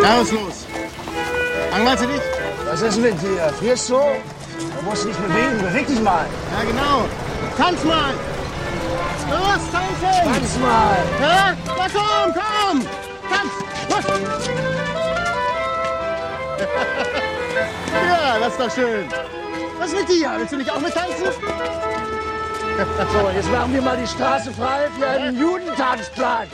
[0.00, 0.66] Ist los?
[1.70, 2.20] Langweilst du dich?
[2.66, 3.52] Was ist mit dir?
[3.58, 3.94] Frierst du?
[3.94, 5.58] Du musst dich bewegen.
[5.58, 6.26] Beweg dich mal.
[6.56, 7.08] Ja, genau.
[7.56, 8.14] Tanz mal.
[9.30, 10.32] Los, tanzen!
[10.32, 10.96] Tanz mal.
[11.20, 11.56] Ja?
[11.66, 12.86] Na komm, komm!
[13.30, 13.52] Tanz!
[13.88, 14.04] Los!
[18.08, 19.06] ja, das ist doch schön.
[19.78, 20.32] Was ist mit dir?
[20.36, 21.26] Willst du nicht auch mit tanzen?
[23.12, 26.48] So, jetzt machen wir mal die Straße frei für einen Judentanzplatz.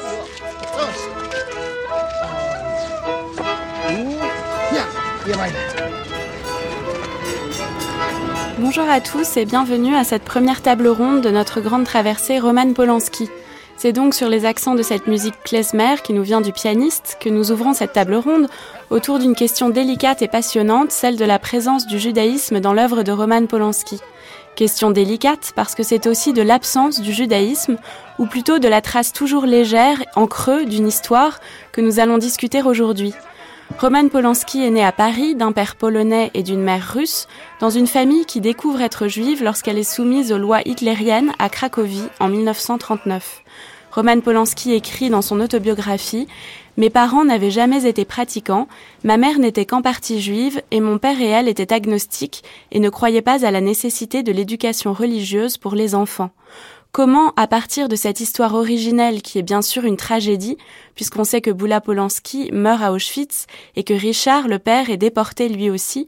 [8.59, 12.73] Bonjour à tous et bienvenue à cette première table ronde de notre grande traversée Roman
[12.73, 13.29] Polanski.
[13.77, 17.29] C'est donc sur les accents de cette musique klezmer qui nous vient du pianiste que
[17.29, 18.47] nous ouvrons cette table ronde
[18.91, 23.11] autour d'une question délicate et passionnante, celle de la présence du judaïsme dans l'œuvre de
[23.11, 23.99] Roman Polanski.
[24.55, 27.79] Question délicate parce que c'est aussi de l'absence du judaïsme,
[28.19, 31.41] ou plutôt de la trace toujours légère, en creux, d'une histoire
[31.73, 33.13] que nous allons discuter aujourd'hui.
[33.79, 37.27] Roman Polanski est né à Paris d'un père polonais et d'une mère russe,
[37.61, 42.09] dans une famille qui découvre être juive lorsqu'elle est soumise aux lois hitlériennes à Cracovie
[42.19, 43.43] en 1939.
[43.93, 46.27] Roman Polanski écrit dans son autobiographie
[46.79, 48.67] Mes parents n'avaient jamais été pratiquants,
[49.05, 52.89] ma mère n'était qu'en partie juive et mon père et elle étaient agnostiques et ne
[52.89, 56.31] croyaient pas à la nécessité de l'éducation religieuse pour les enfants.
[56.97, 60.57] Comment, à partir de cette histoire originelle qui est bien sûr une tragédie,
[60.95, 63.45] puisqu'on sait que Boula Polanski meurt à Auschwitz
[63.75, 66.07] et que Richard, le père, est déporté lui aussi,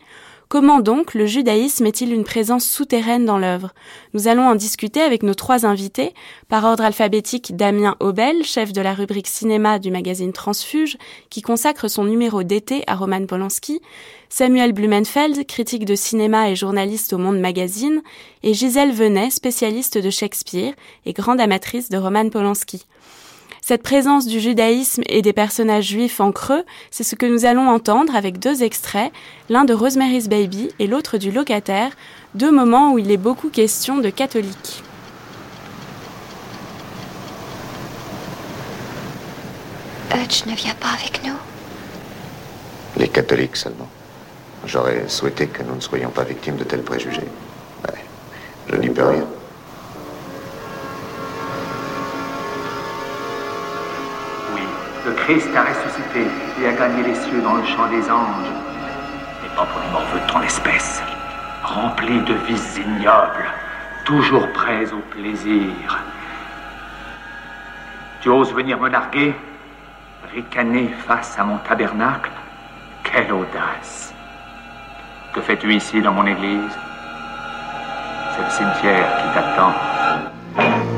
[0.49, 3.75] Comment donc le judaïsme est-il une présence souterraine dans l'œuvre?
[4.15, 6.15] Nous allons en discuter avec nos trois invités.
[6.49, 10.97] Par ordre alphabétique, Damien Aubel, chef de la rubrique cinéma du magazine Transfuge,
[11.29, 13.83] qui consacre son numéro d'été à Roman Polanski.
[14.31, 18.01] Samuel Blumenfeld, critique de cinéma et journaliste au Monde Magazine.
[18.43, 20.73] Et Gisèle Venet, spécialiste de Shakespeare
[21.05, 22.87] et grande amatrice de Roman Polanski.
[23.69, 27.69] Cette présence du judaïsme et des personnages juifs en creux, c'est ce que nous allons
[27.69, 29.13] entendre avec deux extraits,
[29.51, 31.91] l'un de Rosemary's Baby et l'autre du locataire,
[32.35, 34.83] deux moments où il est beaucoup question de catholiques.
[40.15, 41.37] Hutch ne vient pas avec nous?
[42.97, 43.91] Les catholiques seulement.
[44.65, 47.29] J'aurais souhaité que nous ne soyons pas victimes de tels préjugés.
[47.87, 48.01] Ouais,
[48.73, 49.27] je n'y peux rien.
[55.13, 56.27] Christ a ressuscité
[56.61, 58.53] et a gagné les cieux dans le champ des anges.
[59.43, 61.03] Mais pas pour les morveux de ton espèce.
[61.63, 63.47] Remplis de vices ignobles,
[64.05, 66.03] toujours prêts au plaisir.
[68.21, 69.35] Tu oses venir me narguer
[70.35, 72.31] Ricaner face à mon tabernacle?
[73.03, 74.13] Quelle audace
[75.33, 76.79] Que fais-tu ici dans mon église?
[78.35, 80.98] C'est le cimetière qui t'attend.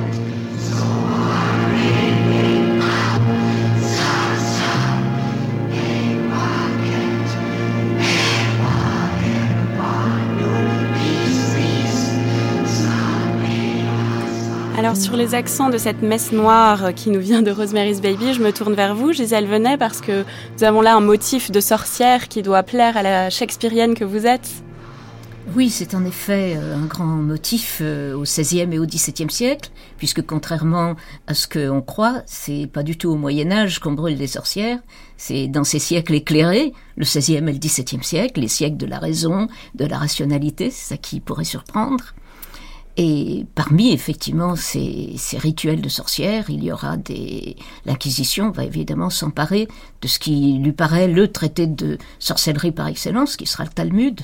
[14.81, 18.41] Alors sur les accents de cette messe noire qui nous vient de Rosemary's Baby, je
[18.41, 20.25] me tourne vers vous, Gisèle Venet, parce que
[20.57, 24.25] nous avons là un motif de sorcière qui doit plaire à la shakespearienne que vous
[24.25, 24.49] êtes.
[25.55, 29.71] Oui, c'est en effet euh, un grand motif euh, au XVIe et au XVIIe siècle,
[29.99, 34.17] puisque contrairement à ce qu'on croit, c'est pas du tout au Moyen Âge qu'on brûle
[34.17, 34.79] les sorcières,
[35.19, 38.99] c'est dans ces siècles éclairés, le XVIe et le XVIIe siècle, les siècles de la
[38.99, 42.15] raison, de la rationalité, c'est ça qui pourrait surprendre.
[43.03, 47.57] Et parmi effectivement ces, ces, rituels de sorcières, il y aura des.
[47.87, 49.69] L'Inquisition va évidemment s'emparer
[50.03, 54.21] de ce qui lui paraît le traité de sorcellerie par excellence, qui sera le Talmud.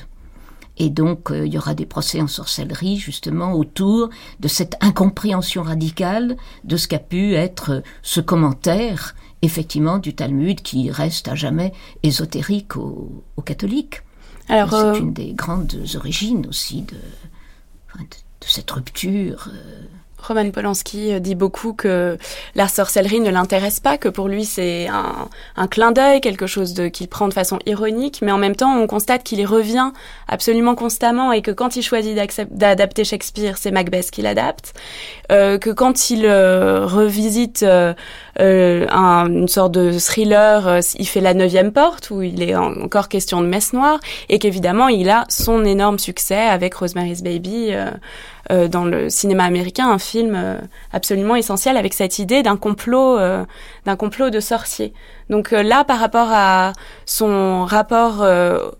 [0.77, 5.63] Et donc euh, il y aura des procès en sorcellerie justement autour de cette incompréhension
[5.63, 11.73] radicale de ce qu'a pu être ce commentaire effectivement du Talmud qui reste à jamais
[12.03, 14.03] ésotérique aux, aux catholiques.
[14.49, 14.99] Alors c'est euh...
[14.99, 19.49] une des grandes origines aussi de, de cette rupture.
[19.53, 19.87] Euh...
[20.27, 22.17] Roman Polanski dit beaucoup que
[22.55, 27.07] la sorcellerie ne l'intéresse pas, que pour lui c'est un, clin d'œil, quelque chose qu'il
[27.07, 29.91] prend de façon ironique, mais en même temps on constate qu'il y revient
[30.27, 32.17] absolument constamment et que quand il choisit
[32.51, 34.73] d'adapter Shakespeare, c'est Macbeth qu'il adapte,
[35.31, 37.93] euh, que quand il euh, revisite euh,
[38.37, 43.41] un, une sorte de thriller, il fait la neuvième porte où il est encore question
[43.41, 43.99] de messe noire
[44.29, 47.73] et qu'évidemment il a son énorme succès avec Rosemary's Baby
[48.51, 50.57] euh, dans le cinéma américain un film euh,
[50.93, 53.45] absolument essentiel avec cette idée d'un complot, euh,
[53.85, 54.93] d'un complot de sorciers.
[55.29, 56.71] Donc là, par rapport à
[57.05, 58.25] son rapport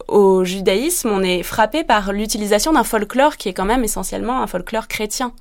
[0.08, 4.48] au judaïsme, on est frappé par l'utilisation d'un folklore qui est quand même essentiellement un
[4.48, 5.34] folklore chrétien.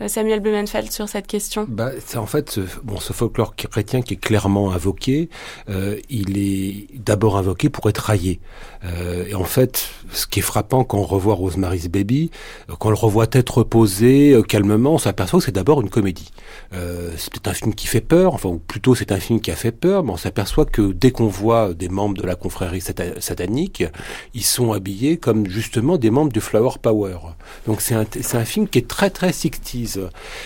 [0.00, 1.66] Euh, Samuel Blumenfeld sur cette question?
[1.68, 5.28] Bah, en fait ce, bon, ce folklore chrétien qui est clairement invoqué.
[5.68, 8.40] Euh, il est d'abord invoqué pour être raillé.
[8.84, 12.30] Euh, et en fait, ce qui est frappant quand on revoit Rosemary's Baby,
[12.68, 15.90] euh, quand on le revoit tête reposée, euh, calmement, on s'aperçoit que c'est d'abord une
[15.90, 16.30] comédie.
[16.72, 19.50] Euh, c'est peut-être un film qui fait peur, enfin, ou plutôt c'est un film qui
[19.50, 22.80] a fait peur, mais on s'aperçoit que dès qu'on voit des membres de la confrérie
[22.80, 23.84] satanique,
[24.34, 27.18] ils sont habillés comme justement des membres du Flower Power.
[27.66, 29.89] Donc c'est un, un film qui est très très 60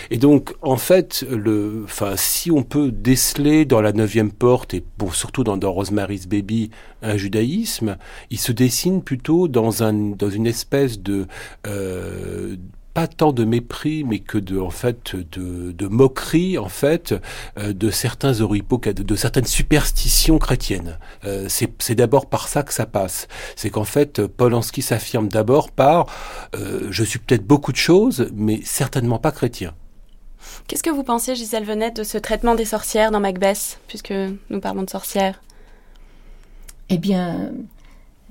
[0.09, 4.83] et donc, en fait, le, enfin, si on peut déceler dans la neuvième porte et
[5.11, 6.71] surtout dans, dans Rosemary's Baby
[7.01, 7.97] un judaïsme,
[8.29, 11.27] il se dessine plutôt dans un, dans une espèce de,
[11.67, 12.55] euh,
[12.95, 17.13] pas tant de mépris, mais que de, en fait, de, de moquerie, en fait,
[17.59, 20.97] euh, de certains oripeaux, de, de certaines superstitions chrétiennes.
[21.25, 23.27] Euh, c'est d'abord par ça que ça passe.
[23.57, 26.07] C'est qu'en fait, Polanski s'affirme d'abord par
[26.55, 29.73] euh, je suis peut-être beaucoup de choses, mais certainement pas chrétien.
[30.67, 34.13] Qu'est-ce que vous pensez, Gisèle Venette, de ce traitement des sorcières dans Macbeth, puisque
[34.49, 35.41] nous parlons de sorcières?
[36.87, 37.51] Eh bien,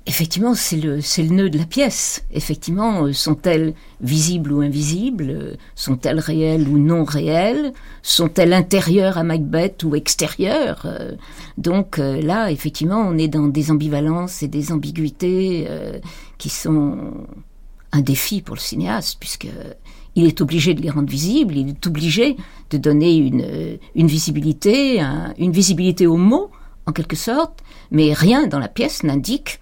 [0.07, 2.27] Effectivement, c'est le, le nœud de la pièce.
[2.31, 3.73] Effectivement, euh, sont-elles
[4.03, 5.31] visibles ou invisibles?
[5.31, 7.73] Euh, Sont-elles réelles ou non réelles?
[8.03, 10.83] Sont-elles intérieures à Macbeth ou extérieures?
[10.85, 11.13] Euh,
[11.57, 15.67] Donc là, effectivement, on est dans des ambivalences et des ambiguïtés
[16.37, 16.99] qui sont
[17.93, 19.49] un défi pour le cinéaste, puisque
[20.17, 22.37] il est obligé de les rendre visibles, il est obligé
[22.71, 25.01] de donner une, une visibilité,
[25.39, 26.51] une visibilité aux mots,
[26.87, 27.61] en quelque sorte,
[27.91, 29.61] mais rien dans la pièce n'indique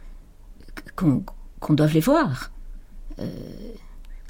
[1.60, 2.50] qu'on doive les voir.
[3.18, 3.26] Euh,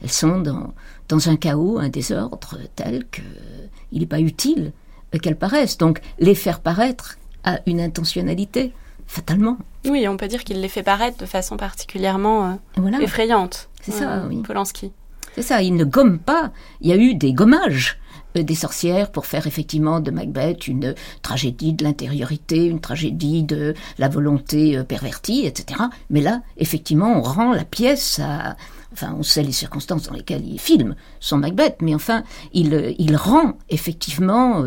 [0.03, 0.75] elles sont dans,
[1.09, 4.73] dans un chaos, un désordre tel qu'il n'est pas utile
[5.19, 5.79] qu'elles paraissent.
[5.79, 8.73] Donc les faire paraître a une intentionnalité,
[9.07, 9.59] fatalement.
[9.87, 13.69] Oui, on peut dire qu'il les fait paraître de façon particulièrement euh, effrayante.
[13.83, 14.43] C'est ça, euh, oui.
[14.43, 14.93] Polanski.
[15.35, 16.53] C'est ça, il ne gomme pas.
[16.81, 18.02] Il y a eu des gommages euh,
[18.35, 24.09] des sorcières pour faire effectivement de Macbeth une tragédie de l'intériorité, une tragédie de la
[24.09, 25.81] volonté euh, pervertie, etc.
[26.11, 28.57] Mais là, effectivement, on rend la pièce à...
[28.93, 33.17] Enfin, on sait les circonstances dans lesquelles il filme son Macbeth, mais enfin, il, euh,
[33.17, 34.65] rend effectivement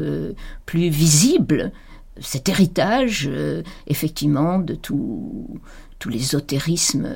[0.65, 1.71] plus visible
[2.19, 3.29] cet héritage,
[3.87, 5.59] effectivement, de tout,
[5.99, 7.07] tout l'ésotérisme,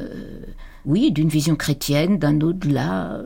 [0.86, 3.22] oui, d'une vision chrétienne, d'un au-delà.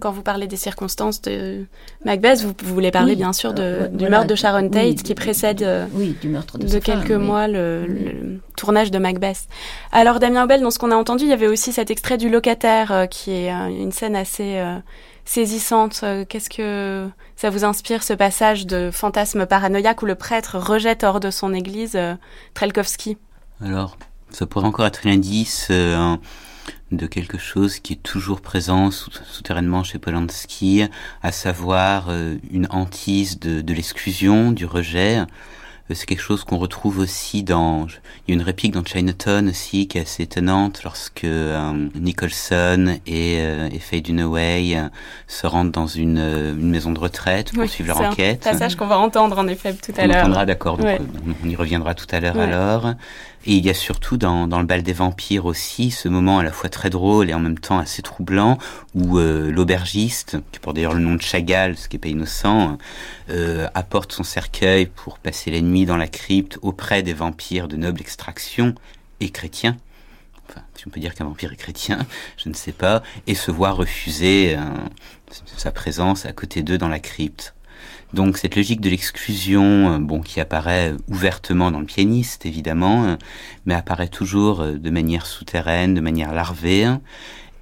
[0.00, 1.66] Quand vous parlez des circonstances de
[2.06, 5.86] Macbeth, vous, voulez parler bien sûr de, du meurtre de Sharon Tate qui précède euh,
[5.92, 9.46] oui, du meurtre de, de quelques mois le, le, tournage de Macbeth.
[9.92, 12.30] Alors Damien Bell, dans ce qu'on a entendu, il y avait aussi cet extrait du
[12.30, 14.62] locataire euh, qui est euh, une scène assez
[15.26, 16.02] saisissante.
[16.30, 17.06] Qu'est-ce que
[17.36, 21.52] ça vous inspire ce passage de fantasme paranoïaque où le prêtre rejette hors de son
[21.52, 21.98] église
[22.54, 23.18] Trelkovski?
[23.62, 23.98] Alors,
[24.30, 25.70] ça pourrait encore être l'indice
[26.92, 30.84] de quelque chose qui est toujours présent souterrainement chez Polanski,
[31.22, 35.24] à savoir euh, une hantise de, de l'exclusion, du rejet.
[35.90, 37.86] Euh, c'est quelque chose qu'on retrouve aussi dans...
[38.26, 42.96] Il y a une réplique dans Chinatown aussi qui est assez étonnante lorsque euh, Nicholson
[43.06, 44.78] et, euh, et Faye Dunaway
[45.26, 48.40] se rendent dans une, une, maison de retraite pour suivre leur enquête.
[48.42, 50.16] C'est un passage qu'on va entendre en effet tout à l'heure.
[50.18, 50.78] On entendra, d'accord.
[51.44, 52.94] On y reviendra tout à l'heure alors.
[53.46, 56.42] Et il y a surtout dans, dans le bal des vampires aussi ce moment à
[56.42, 58.58] la fois très drôle et en même temps assez troublant
[58.94, 62.78] où euh, l'aubergiste, qui porte d'ailleurs le nom de Chagall, ce qui est pas innocent,
[63.28, 67.76] euh, apporte son cercueil pour passer la nuit dans la crypte auprès des vampires de
[67.76, 68.74] noble extraction
[69.20, 69.76] et chrétiens.
[70.48, 71.98] Enfin, si on peut dire qu'un vampire est chrétien,
[72.38, 74.62] je ne sais pas, et se voit refuser euh,
[75.56, 77.54] sa présence à côté d'eux dans la crypte.
[78.14, 83.16] Donc cette logique de l'exclusion, euh, bon, qui apparaît ouvertement dans le pianiste évidemment, euh,
[83.66, 86.88] mais apparaît toujours euh, de manière souterraine, de manière larvée,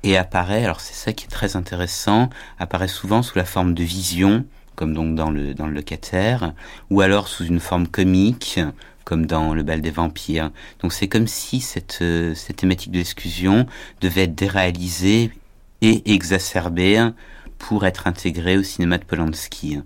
[0.02, 2.28] et apparaît, alors c'est ça qui est très intéressant,
[2.58, 4.44] apparaît souvent sous la forme de vision,
[4.74, 6.52] comme donc dans le dans le locataire,
[6.90, 8.60] ou alors sous une forme comique,
[9.04, 10.50] comme dans le bal des vampires.
[10.80, 12.04] Donc c'est comme si cette
[12.34, 13.66] cette thématique de l'exclusion
[14.02, 15.30] devait être déréalisée
[15.80, 17.08] et exacerbée
[17.56, 19.78] pour être intégrée au cinéma de Polanski.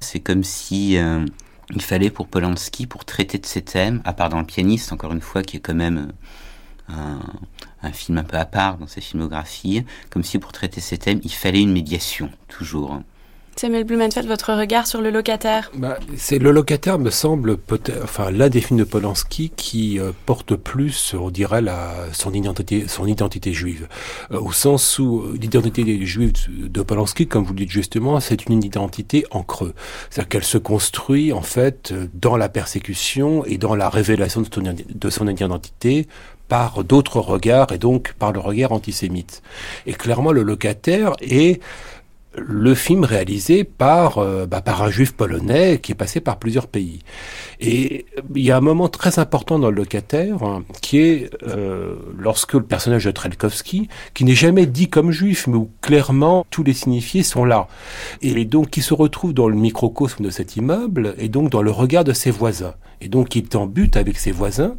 [0.00, 1.24] C'est comme si euh,
[1.74, 5.12] il fallait pour Polanski, pour traiter de ces thèmes, à part dans Le pianiste, encore
[5.12, 6.12] une fois, qui est quand même
[6.90, 7.18] euh,
[7.82, 11.20] un, film un peu à part dans sa filmographie, comme si pour traiter ces thèmes,
[11.22, 13.00] il fallait une médiation, toujours.
[13.56, 15.70] Samuel Blumenfeld, votre regard sur le locataire?
[15.74, 20.12] Bah, C'est le locataire me semble peut-être, enfin l'un des films de Polanski qui euh,
[20.24, 23.88] porte plus, on dirait, la, son identité, son identité juive,
[24.32, 28.46] euh, au sens où euh, l'identité juive de Polanski, comme vous le dites justement, c'est
[28.46, 29.74] une identité en creux,
[30.08, 34.62] c'est-à-dire qu'elle se construit en fait dans la persécution et dans la révélation de son,
[34.62, 36.08] de son identité
[36.50, 39.42] par d'autres regards et donc par le regard antisémite.
[39.86, 41.60] Et clairement, le locataire est
[42.36, 46.68] le film réalisé par, euh, bah, par un juif polonais qui est passé par plusieurs
[46.68, 47.00] pays.
[47.58, 51.96] Et il y a un moment très important dans le locataire hein, qui est euh,
[52.16, 56.62] lorsque le personnage de Trelkowski, qui n'est jamais dit comme juif, mais où clairement tous
[56.62, 57.66] les signifiés sont là,
[58.22, 61.70] et donc qui se retrouve dans le microcosme de cet immeuble et donc dans le
[61.70, 62.74] regard de ses voisins.
[63.00, 64.76] Et donc il est en but avec ses voisins.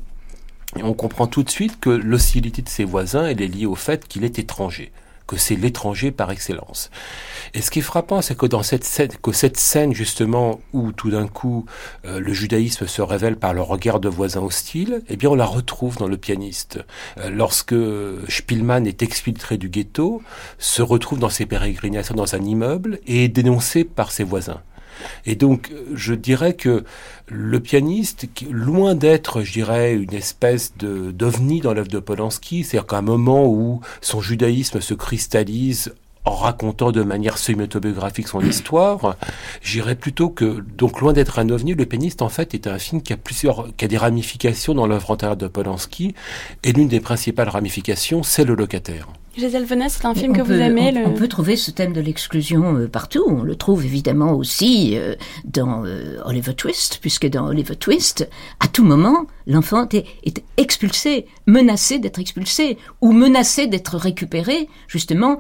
[0.78, 3.76] Et on comprend tout de suite que l'hostilité de ses voisins, elle est liée au
[3.76, 4.94] fait qu'il est étranger
[5.32, 6.92] que c'est l'étranger par excellence.
[7.54, 10.92] Et ce qui est frappant, c'est que dans cette scène, que cette scène justement où
[10.92, 11.66] tout d'un coup
[12.04, 15.46] euh, le judaïsme se révèle par le regard de voisins hostiles, eh bien on la
[15.46, 16.84] retrouve dans le pianiste.
[17.18, 17.76] Euh, lorsque
[18.28, 20.22] Spielmann est exfiltré du ghetto,
[20.60, 24.62] se retrouve dans ses pérégrinations dans un immeuble et est dénoncé par ses voisins.
[25.26, 26.84] Et donc, je dirais que
[27.28, 32.88] le pianiste, loin d'être, je dirais, une espèce de d'ovni dans l'œuvre de Polanski, c'est-à-dire
[32.88, 35.94] qu'à un moment où son judaïsme se cristallise
[36.26, 39.16] en racontant de manière semi-autobiographique son histoire,
[39.62, 43.02] j'irais plutôt que, donc loin d'être un ovni, Le pianiste en fait est un film
[43.02, 46.14] qui a plusieurs, qui a des ramifications dans l'œuvre antérieure de Polanski,
[46.64, 49.08] et l'une des principales ramifications, c'est le locataire.
[49.38, 52.76] Gisèle Venet, c'est un film que vous aimez on, peut trouver ce thème de l'exclusion
[52.76, 53.24] euh, partout.
[53.30, 58.28] On le trouve évidemment aussi euh, dans euh, Oliver Twist, puisque dans Oliver Twist,
[58.60, 65.40] à tout moment, l'enfant est, est, expulsé, menacé d'être expulsé, ou menacé d'être récupéré, justement,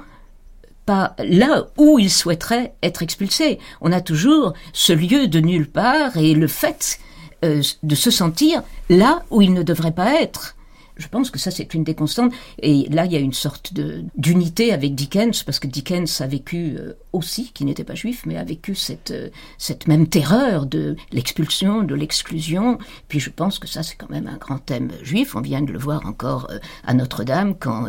[0.86, 3.60] pas là où il souhaiterait être expulsé.
[3.82, 7.00] On a toujours ce lieu de nulle part et le fait
[7.42, 10.56] de se sentir là où il ne devrait pas être.
[11.01, 12.31] Je pense que ça, c'est une des constantes.
[12.62, 13.74] Et là, il y a une sorte
[14.15, 18.38] d'unité avec Dickens, parce que Dickens a vécu euh, aussi, qui n'était pas juif, mais
[18.38, 22.77] a vécu cette, euh, cette même terreur de l'expulsion, de l'exclusion.
[23.08, 25.36] Puis je pense que ça, c'est quand même un grand thème juif.
[25.36, 27.88] On vient de le voir encore euh, à Notre-Dame, quand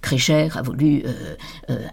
[0.00, 1.04] Crécher a voulu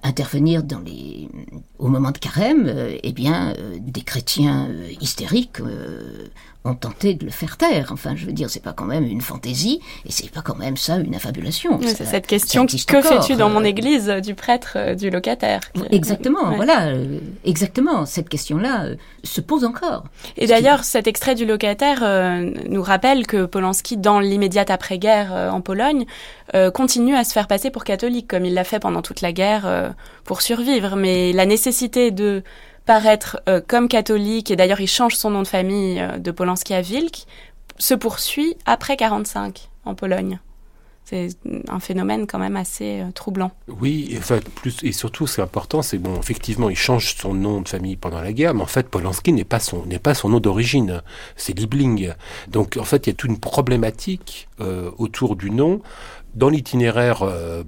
[0.01, 1.29] intervenir dans les,
[1.77, 2.71] au moment de carême.
[3.03, 4.69] eh bien, des chrétiens
[5.01, 5.59] hystériques
[6.67, 7.89] ont tenté de le faire taire.
[7.91, 10.77] Enfin, je veux dire, c'est pas quand même une fantaisie, et c'est pas quand même
[10.77, 11.79] ça une affabulation.
[11.81, 15.62] c'est cette question que fais-tu dans mon église du prêtre, euh, du locataire?
[15.91, 18.05] Exactement, voilà, euh, exactement.
[18.05, 20.05] Cette question-là euh, se pose encore.
[20.38, 22.03] Et d'ailleurs, cet extrait du locataire
[22.69, 26.05] nous rappelle que Polanski, dans l'immédiate après-guerre en Pologne,
[26.74, 29.93] continue à se faire passer pour catholique, comme il l'a fait pendant toute la guerre
[30.24, 30.95] pour survivre.
[30.95, 32.43] Mais la nécessité de
[32.88, 36.74] paraître euh, comme catholique, et d'ailleurs il change son nom de famille euh, de Polanski
[36.74, 37.27] à Wilk,
[37.77, 40.39] se poursuit après 45 en Pologne.
[41.03, 41.29] C'est
[41.70, 43.51] un phénomène quand même assez euh, troublant.
[43.67, 47.62] Oui, et, fait, plus, et surtout, c'est important, c'est bon, effectivement, il change son nom
[47.62, 50.29] de famille pendant la guerre, mais en fait, Polanski n'est pas son, n'est pas son
[50.29, 51.01] nom d'origine,
[51.36, 52.13] c'est Liebling.
[52.48, 54.50] Donc, en fait, il y a toute une problématique
[54.98, 55.82] autour du nom
[56.38, 57.63] dans l'itinéraire euh,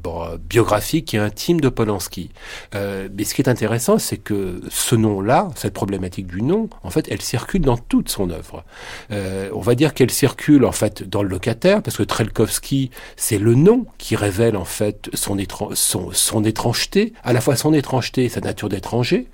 [0.47, 2.29] biographique et intime de Polanski.
[2.75, 6.91] Euh, mais ce qui est intéressant, c'est que ce nom-là, cette problématique du nom, en
[6.91, 8.63] fait, elle circule dans toute son œuvre.
[9.11, 13.39] Euh, on va dire qu'elle circule en fait dans le locataire, parce que Trelkowski, c'est
[13.39, 15.37] le nom qui révèle en fait son,
[15.73, 19.27] son, son étrangeté, à la fois son étrangeté et sa nature d'étranger.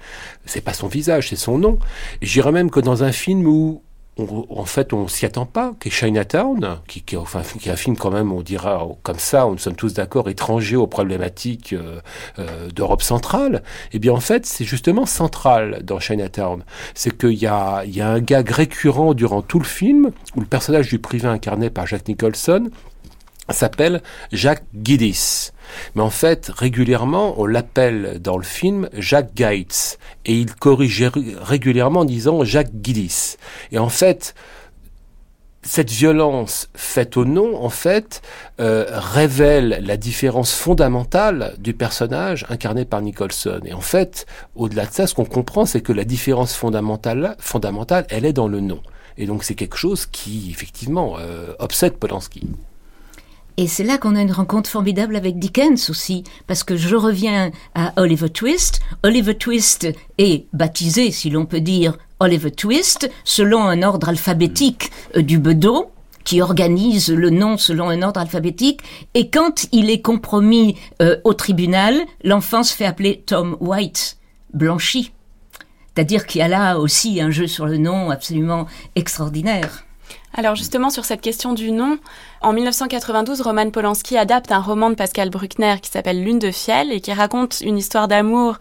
[0.45, 1.77] C'est pas son visage, c'est son nom.
[2.21, 3.81] J'irais même que dans un film où
[4.17, 8.31] en fait, on s'y attend pas, qui est Chinatown, qui, est un film quand même,
[8.31, 11.99] on dira comme ça, nous sommes tous d'accord, étranger aux problématiques euh,
[12.39, 13.61] euh, d'Europe centrale.
[13.91, 16.63] Eh bien, en fait, c'est justement central dans Chinatown.
[16.93, 20.45] C'est qu'il y a, y a un gag récurrent durant tout le film, où le
[20.45, 22.69] personnage du privé incarné par Jack Nicholson
[23.53, 25.51] s'appelle Jacques Giddis.
[25.95, 29.99] Mais en fait, régulièrement, on l'appelle dans le film Jacques Gates.
[30.25, 31.03] Et il corrige
[31.41, 33.37] régulièrement en disant Jacques Giddis.
[33.71, 34.33] Et en fait,
[35.65, 38.21] cette violence faite au nom, en fait,
[38.61, 43.61] euh, révèle la différence fondamentale du personnage incarné par Nicholson.
[43.65, 48.25] Et en fait, au-delà de ça, ce qu'on comprend, c'est que la différence fondamentale, elle
[48.25, 48.81] est dans le nom.
[49.17, 52.47] Et donc c'est quelque chose qui, effectivement, euh, obsède Polanski.
[53.57, 57.51] Et c'est là qu'on a une rencontre formidable avec Dickens aussi, parce que je reviens
[57.73, 58.81] à Oliver Twist.
[59.03, 65.21] Oliver Twist est baptisé, si l'on peut dire, Oliver Twist, selon un ordre alphabétique euh,
[65.21, 65.91] du Bedeau,
[66.25, 68.81] qui organise le nom selon un ordre alphabétique,
[69.13, 74.17] et quand il est compromis euh, au tribunal, l'enfant se fait appeler Tom White,
[74.53, 75.13] blanchi.
[75.93, 79.85] C'est-à-dire qu'il y a là aussi un jeu sur le nom absolument extraordinaire.
[80.33, 81.97] Alors justement sur cette question du nom,
[82.41, 86.91] en 1992, Roman Polanski adapte un roman de Pascal Bruckner qui s'appelle Lune de fiel
[86.91, 88.57] et qui raconte une histoire d'amour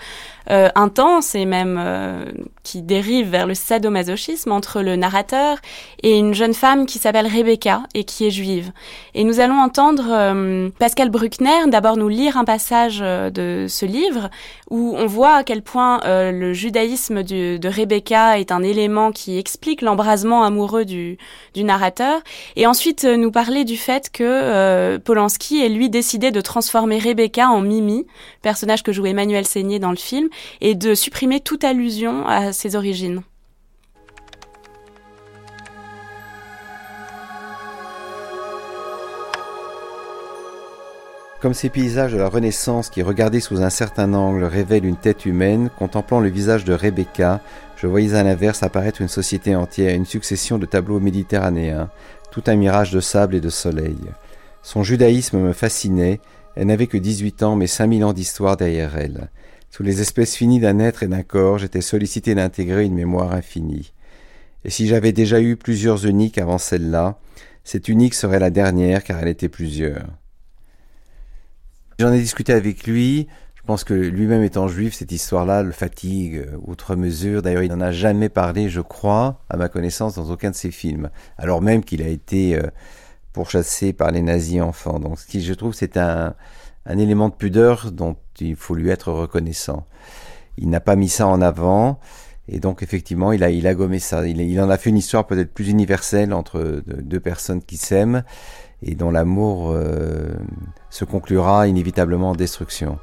[0.50, 2.26] euh, intense et même euh,
[2.64, 5.56] qui dérive vers le sadomasochisme entre le narrateur
[6.02, 8.70] et une jeune femme qui s'appelle Rebecca et qui est juive.
[9.14, 14.28] Et nous allons entendre euh, Pascal Bruckner d'abord nous lire un passage de ce livre
[14.70, 19.80] où on voit à quel point le judaïsme de Rebecca est un élément qui explique
[19.80, 21.16] l'embrasement amoureux du,
[21.54, 22.20] du narrateur
[22.56, 27.60] et ensuite nous parler du fait que Polanski ait lui décidé de transformer Rebecca en
[27.60, 28.06] Mimi,
[28.42, 30.28] personnage que joue Emmanuel Seigné dans le film,
[30.60, 33.22] et de supprimer toute allusion à ses origines.
[41.40, 45.26] Comme ces paysages de la Renaissance qui, regardés sous un certain angle, révèlent une tête
[45.26, 47.40] humaine, contemplant le visage de Rebecca,
[47.76, 51.90] je voyais à l'inverse apparaître une société entière, une succession de tableaux méditerranéens,
[52.34, 53.96] tout un mirage de sable et de soleil.
[54.64, 56.18] Son judaïsme me fascinait,
[56.56, 59.28] elle n'avait que 18 ans mais 5000 ans d'histoire derrière elle.
[59.70, 63.92] Sous les espèces finies d'un être et d'un corps, j'étais sollicité d'intégrer une mémoire infinie.
[64.64, 67.20] Et si j'avais déjà eu plusieurs uniques avant celle-là,
[67.62, 70.04] cette unique serait la dernière car elle était plusieurs.
[72.00, 73.28] J'en ai discuté avec lui.
[73.64, 77.40] Je pense que lui-même étant juif, cette histoire-là le fatigue euh, outre mesure.
[77.40, 80.70] D'ailleurs, il n'en a jamais parlé, je crois, à ma connaissance, dans aucun de ses
[80.70, 81.08] films.
[81.38, 82.64] Alors même qu'il a été euh,
[83.32, 85.00] pourchassé par les nazis enfants.
[85.00, 86.34] Donc, ce qui, je trouve, c'est un,
[86.84, 89.86] un élément de pudeur dont il faut lui être reconnaissant.
[90.58, 91.98] Il n'a pas mis ça en avant,
[92.48, 94.26] et donc effectivement, il a, il a gommé ça.
[94.26, 98.24] Il, en a fait une histoire peut-être plus universelle entre deux personnes qui s'aiment
[98.82, 100.34] et dont l'amour euh,
[100.90, 102.98] se conclura inévitablement en destruction.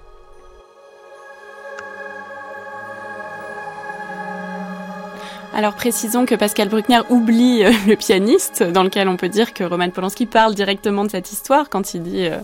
[5.53, 9.63] Alors précisons que Pascal Bruckner oublie euh, le pianiste, dans lequel on peut dire que
[9.63, 12.38] Roman Polanski parle directement de cette histoire quand il dit euh,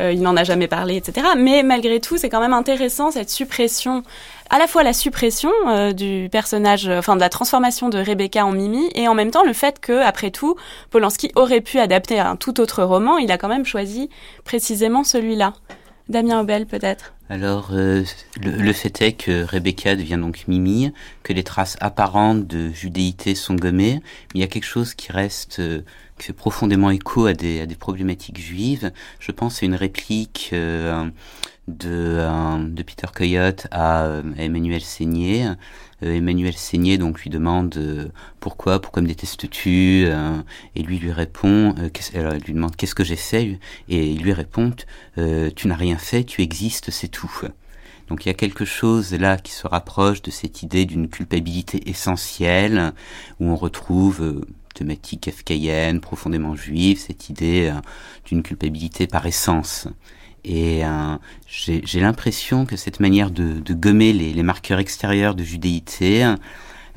[0.00, 1.26] euh, il n'en a jamais parlé, etc.
[1.36, 4.02] Mais malgré tout, c'est quand même intéressant cette suppression,
[4.50, 8.52] à la fois la suppression euh, du personnage, enfin de la transformation de Rebecca en
[8.52, 10.56] Mimi, et en même temps le fait que, après tout,
[10.90, 13.18] Polanski aurait pu adapter un tout autre roman.
[13.18, 14.08] Il a quand même choisi
[14.44, 15.52] précisément celui-là.
[16.08, 17.14] Damien Obel, peut-être.
[17.28, 18.04] Alors, le,
[18.42, 20.92] le, fait est que Rebecca devient donc Mimi,
[21.22, 25.12] que les traces apparentes de judéité sont gommées, mais il y a quelque chose qui
[25.12, 25.62] reste
[26.22, 28.92] qui fait profondément écho à des, problématiques juives.
[29.18, 31.08] Je pense à une réplique euh,
[31.68, 35.48] de, euh, de Peter Coyote à, euh, Emmanuel Seigné.
[36.02, 40.06] Emmanuel Seigné donc lui demande pourquoi, pourquoi me détestes-tu
[40.74, 41.74] Et lui lui répond,
[42.14, 44.72] alors, lui demande qu'est-ce que j'ai fait Et lui répond,
[45.16, 47.42] tu n'as rien fait, tu existes, c'est tout.
[48.08, 51.88] Donc il y a quelque chose là qui se rapproche de cette idée d'une culpabilité
[51.88, 52.92] essentielle
[53.40, 57.80] où on retrouve thématique kafkaïenne, profondément juive, cette idée euh,
[58.24, 59.88] d'une culpabilité par essence.
[60.44, 65.44] Et euh, j'ai l'impression que cette manière de, de gommer les, les, marqueurs extérieurs de
[65.44, 66.34] judéité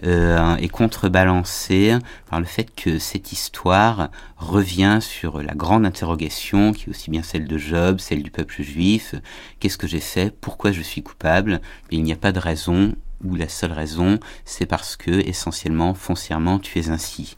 [0.04, 1.98] euh, est contrebalancée
[2.30, 7.24] par le fait que cette histoire revient sur la grande interrogation, qui est aussi bien
[7.24, 9.16] celle de Job, celle du peuple juif.
[9.60, 10.36] Qu'est-ce que j'ai fait?
[10.42, 11.62] Pourquoi je suis coupable?
[11.92, 16.60] Il n'y a pas de raison, ou la seule raison, c'est parce que, essentiellement, foncièrement,
[16.60, 17.38] tu es ainsi.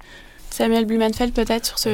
[0.57, 1.89] Samuel Blumenfeld peut-être sur ce...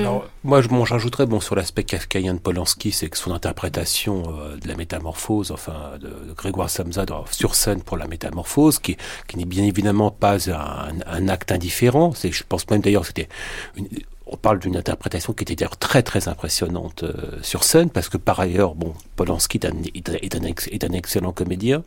[0.45, 4.69] moi, je, j'ajouterais bon, sur l'aspect kafkaïen de Polanski, c'est que son interprétation euh, de
[4.69, 8.95] la métamorphose, enfin de, Grégoire Samsa sur scène pour la métamorphose, qui,
[9.27, 12.13] qui n'est bien évidemment pas un, acte indifférent.
[12.23, 13.27] Je pense même d'ailleurs que c'était
[13.75, 13.89] une,
[14.33, 18.17] on parle d'une interprétation qui était d'ailleurs très très impressionnante euh, sur scène parce que
[18.17, 21.83] par ailleurs bon Polanski est un, excellent comédien.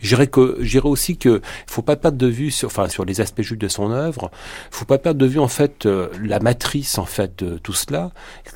[0.00, 3.42] J'irais que j'irais aussi que faut pas perdre de vue sur enfin sur les aspects
[3.42, 4.30] justes de son œuvre
[4.72, 8.10] faut pas perdre de vue en fait euh, la matrice en fait de tout cela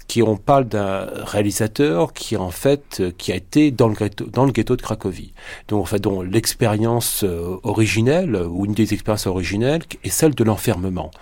[0.09, 4.27] qui on parle d'un réalisateur qui en fait euh, qui a été dans le ghetto
[4.27, 5.33] dans le ghetto de Cracovie.
[5.69, 7.25] Donc en fait dont l'expérience
[7.63, 11.13] originelle ou une des expériences originelles est celle de l'enfermement.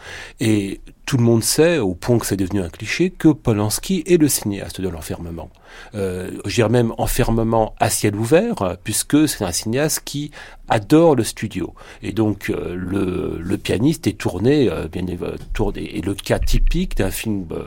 [0.41, 4.17] Et tout le monde sait, au point que c'est devenu un cliché, que Polanski est
[4.17, 5.51] le cinéaste de l'enfermement
[5.95, 10.31] euh, je dirais même enfermement à ciel ouvert, puisque c'est un cinéaste qui
[10.71, 11.75] adore le studio.
[12.03, 16.39] Et donc euh, le, le, pianiste est tourné, euh, bien euh, tourné, et le cas
[16.39, 17.65] typique d'un film euh,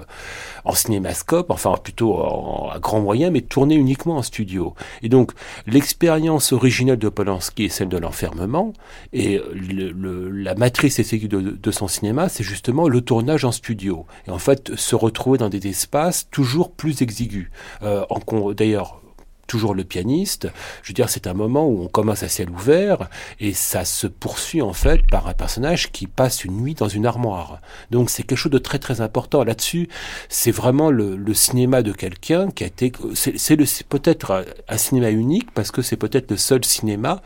[0.64, 4.74] en cinémascope, enfin plutôt en, à grand moyen, mais tourné uniquement en studio.
[5.04, 5.34] Et donc
[5.68, 8.72] l'expérience originelle de Polanski est celle de l'enfermement,
[9.12, 14.06] et la matrice esthétique de, de son cinéma, c'est justement le tournage en studio.
[14.28, 17.52] Et en fait, se retrouver dans des espaces toujours plus exigus.
[17.94, 19.02] Euh, D'ailleurs,
[19.48, 20.48] toujours le pianiste.
[20.82, 24.08] Je veux dire, c'est un moment où on commence à ciel ouvert et ça se
[24.08, 27.60] poursuit en fait par un personnage qui passe une nuit dans une armoire.
[27.92, 29.90] Donc c'est quelque chose de très très important là-dessus.
[30.30, 35.72] C'est vraiment le, cinéma de quelqu'un qui a été, c'est peut-être un cinéma unique parce
[35.72, 37.22] que c'est peut-être le seul cinéma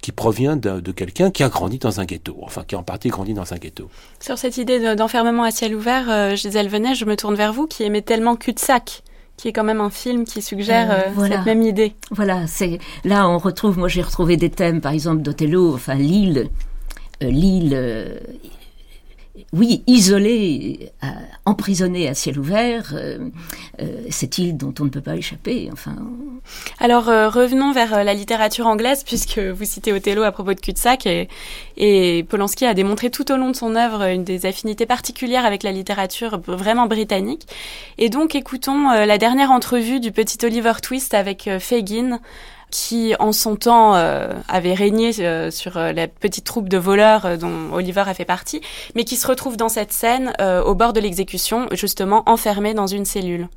[0.00, 2.82] qui provient de, de quelqu'un qui a grandi dans un ghetto, enfin qui a en
[2.82, 3.88] partie grandi dans un ghetto.
[4.20, 7.66] Sur cette idée d'enfermement à ciel ouvert, euh, Gisèle Venet, je me tourne vers vous
[7.66, 9.02] qui aimez tellement cul-de-sac
[9.42, 11.94] qui est quand même un film qui suggère euh, euh, cette même idée.
[12.12, 16.48] Voilà, c'est là on retrouve, moi j'ai retrouvé des thèmes, par exemple d'Othello, enfin l'île,
[17.24, 18.20] euh, l'île
[19.52, 21.06] oui, isolée, euh,
[21.44, 23.18] emprisonnée à ciel ouvert, euh,
[23.80, 25.68] euh, cette île dont on ne peut pas échapper.
[25.72, 25.96] Enfin.
[26.78, 31.28] Alors revenons vers la littérature anglaise, puisque vous citez Othello à propos de cul-de-sac, et,
[31.76, 35.62] et, Polanski a démontré tout au long de son œuvre une des affinités particulières avec
[35.62, 37.46] la littérature vraiment britannique.
[37.98, 42.20] Et donc écoutons la dernière entrevue du petit Oliver Twist avec Fagin
[42.72, 47.38] qui en son temps euh, avait régné euh, sur euh, la petite troupe de voleurs
[47.38, 48.60] dont Oliver a fait partie,
[48.96, 50.32] mais qui se retrouve dans cette scène
[50.64, 53.48] au bord de l'exécution, justement enfermé dans une cellule.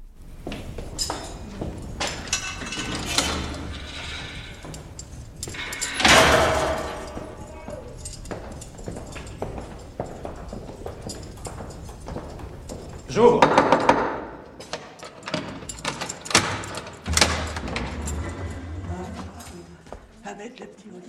[13.10, 13.40] J'ouvre.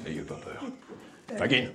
[0.04, 0.64] N'ayez pas peur.
[1.46, 1.68] Fagin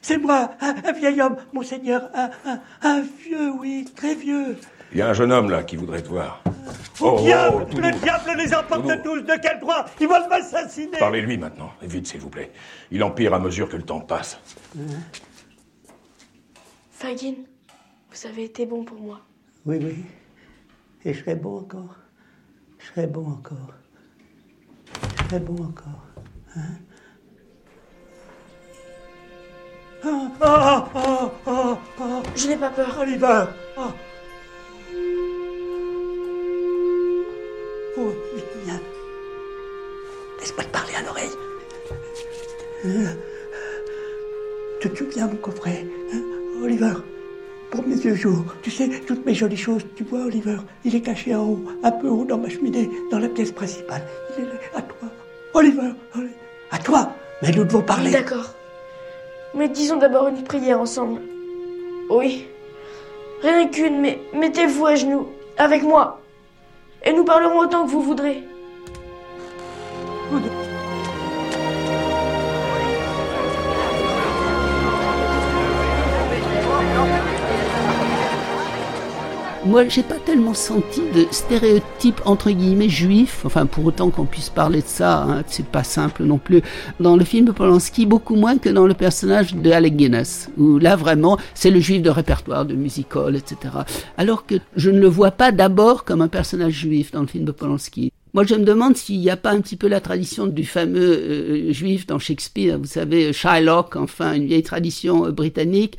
[0.00, 2.08] C'est moi, un, vieil homme, monseigneur.
[2.14, 4.56] Un, un, vieux, oui, très vieux.
[4.92, 6.42] Il y a un jeune homme là qui voudrait te voir.
[7.00, 9.20] Oh, diable, oh, le diable les emporte tous.
[9.20, 9.84] De quel droit?
[10.00, 10.98] Ils veulent m'assassiner.
[10.98, 12.50] Parlez-lui maintenant, et vite s'il vous plaît.
[12.90, 14.38] Il empire à mesure que le temps passe.
[16.92, 17.34] Fagin,
[18.10, 19.20] vous avez été bon pour moi.
[19.66, 19.96] Oui, oui.
[21.04, 21.96] Et je serai bon encore.
[22.78, 23.74] Je serai bon encore.
[25.18, 26.06] Je serai bon encore.
[26.56, 26.78] Hein?
[30.40, 32.96] Ah, ah, ah, Je n'ai pas peur.
[33.00, 33.44] Oliver
[37.96, 38.12] Oh,
[38.64, 38.80] viens.
[40.40, 41.30] Laisse-moi te parler à l'oreille.
[42.86, 43.16] Hein
[44.80, 46.20] tu te souviens, mon coffret hein
[46.62, 46.92] Oliver?
[47.70, 48.44] Pour mes vieux jours.
[48.62, 51.90] Tu sais, toutes mes jolies choses, tu vois, Oliver, il est caché en haut, un
[51.90, 54.02] peu haut dans ma cheminée, dans la pièce principale.
[54.36, 55.08] Il est là, à toi.
[55.54, 56.34] Oliver, Oliver.
[56.70, 57.12] À toi
[57.42, 58.10] Mais nous devons parler.
[58.10, 58.54] D'accord.
[59.54, 61.20] Mais disons d'abord une prière ensemble.
[62.10, 62.46] Oui.
[63.42, 66.20] Rien qu'une, mais mettez-vous à genoux, avec moi.
[67.04, 68.42] Et nous parlerons autant que vous voudrez.
[79.74, 83.42] Moi, j'ai pas tellement senti de stéréotypes entre guillemets juifs.
[83.44, 86.62] Enfin, pour autant qu'on puisse parler de ça, hein, c'est pas simple non plus.
[87.00, 90.94] Dans le film Polanski, beaucoup moins que dans le personnage de Alec Guinness, où là
[90.94, 93.74] vraiment, c'est le juif de répertoire, de musical, etc.
[94.16, 97.52] Alors que je ne le vois pas d'abord comme un personnage juif dans le film
[97.52, 98.12] Polanski.
[98.34, 101.00] Moi, je me demande s'il n'y a pas un petit peu la tradition du fameux
[101.00, 105.98] euh, juif dans Shakespeare, vous savez, Shylock, enfin, une vieille tradition euh, britannique,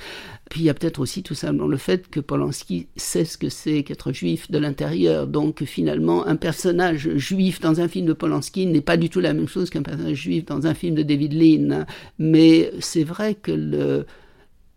[0.56, 3.50] puis il y a peut-être aussi tout simplement le fait que Polanski sait ce que
[3.50, 5.28] c'est qu'être juif de l'intérieur.
[5.28, 9.34] Donc finalement, un personnage juif dans un film de Polanski n'est pas du tout la
[9.34, 11.86] même chose qu'un personnage juif dans un film de David Lean.
[12.20, 14.06] Mais c'est vrai que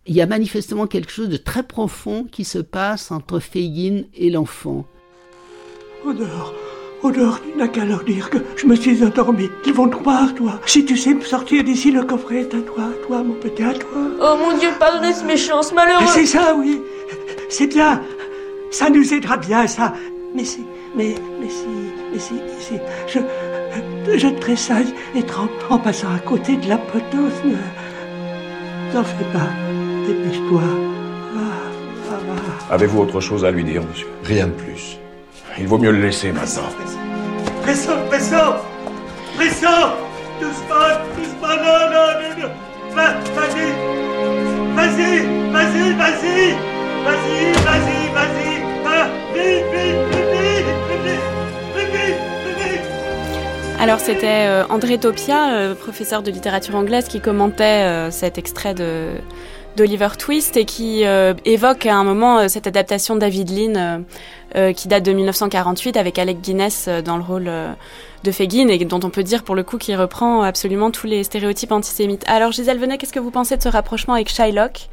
[0.08, 4.84] y a manifestement quelque chose de très profond qui se passe entre Fagin et l'enfant.
[7.02, 9.48] Odeur, tu n'as qu'à leur dire que je me suis endormi.
[9.66, 10.58] Ils vont te croire, toi.
[10.66, 13.62] Si tu sais me sortir d'ici, le coffret est à toi, à toi, mon petit,
[13.62, 13.90] à toi.
[14.20, 16.04] Oh mon Dieu, pardonnez ce méchant, ce malheureux.
[16.12, 16.80] C'est ça, oui.
[17.48, 18.02] C'est bien.
[18.72, 19.94] Ça nous aidera bien, ça.
[20.34, 20.64] Mais si,
[20.96, 21.66] mais, mais si,
[22.12, 22.74] mais si, si,
[23.06, 23.20] je,
[24.18, 27.32] je tressaille et trempe en passant à côté de la poteuse.
[28.92, 29.48] N'en fais pas.
[30.06, 30.62] Dépêche-toi.
[31.36, 34.08] Ah, Avez-vous autre chose à lui dire, monsieur?
[34.24, 34.98] Rien de plus.
[35.58, 36.68] Il vaut mieux le laisser maintenant.
[37.62, 38.54] Pressons, pressons
[39.36, 39.92] Pressons
[40.40, 42.08] Doucement, doucement, non, non,
[42.38, 42.48] non,
[42.94, 43.68] Vas-y.
[44.74, 46.52] Vas-y Vas-y, vas-y.
[47.04, 48.62] Vas-y, vas-y, vas-y.
[48.86, 51.18] Ah, Vite, vite, vite, vite,
[51.84, 52.12] vite,
[52.58, 52.80] vite,
[53.80, 58.74] Alors c'était euh, André Topia, euh, professeur de littérature anglaise, qui commentait euh, cet extrait
[58.74, 59.08] de
[59.78, 61.04] d'Oliver Twist et qui
[61.44, 64.02] évoque à un moment cette adaptation de David Lean
[64.56, 67.74] euh, qui date de 1948 avec Alec Guinness euh, dans le rôle euh,
[68.24, 71.22] de Fagin et dont on peut dire pour le coup qu'il reprend absolument tous les
[71.22, 72.24] stéréotypes antisémites.
[72.26, 74.88] Alors Gisèle Venet, qu'est-ce que vous pensez de ce rapprochement avec Shylock?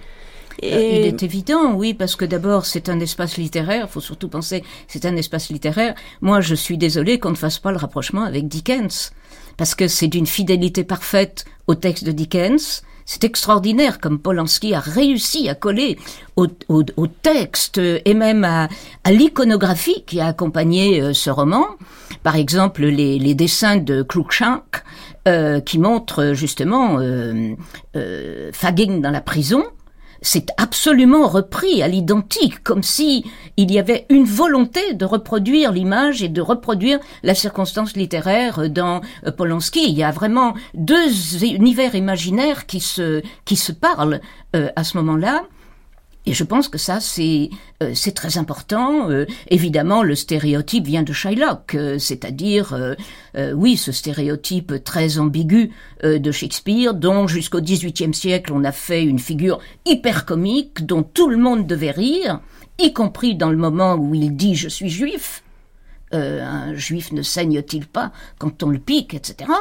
[0.61, 0.99] Et...
[0.99, 3.85] Il est évident, oui, parce que d'abord c'est un espace littéraire.
[3.87, 5.95] Il faut surtout penser c'est un espace littéraire.
[6.19, 9.13] Moi, je suis désolée qu'on ne fasse pas le rapprochement avec Dickens,
[9.55, 12.83] parce que c'est d'une fidélité parfaite au texte de Dickens.
[13.05, 15.97] C'est extraordinaire comme Polanski a réussi à coller
[16.35, 16.47] au,
[17.21, 18.67] texte et même à,
[19.09, 21.65] l'iconographie qui a accompagné euh, ce roman.
[22.23, 24.83] Par exemple, les, dessins de Cruikshank
[25.27, 27.55] euh, qui montrent justement euh,
[27.95, 29.63] euh, Fagin dans la prison
[30.21, 33.25] c'est absolument repris à l'identique, comme si
[33.57, 39.01] il y avait une volonté de reproduire l'image et de reproduire la circonstance littéraire dans
[39.25, 39.85] euh, Polanski.
[39.87, 44.21] Il y a vraiment deux univers imaginaires qui se qui se parlent
[44.55, 45.43] euh, à ce moment-là.
[46.27, 47.49] Et je pense que ça, c'est
[47.83, 49.09] euh, c'est très important.
[49.09, 52.95] Euh, évidemment, le stéréotype vient de Shylock, euh, c'est-à-dire,
[53.53, 55.71] oui, ce stéréotype très ambigu
[56.03, 61.29] de Shakespeare, dont jusqu'au XVIIIe siècle, on a fait une figure hyper comique, dont tout
[61.29, 62.39] le monde devait rire,
[62.79, 65.43] y compris dans le moment où il dit «je suis juif».
[66.11, 69.51] un juif ne saigne-t-il pas quand on le pique, etc.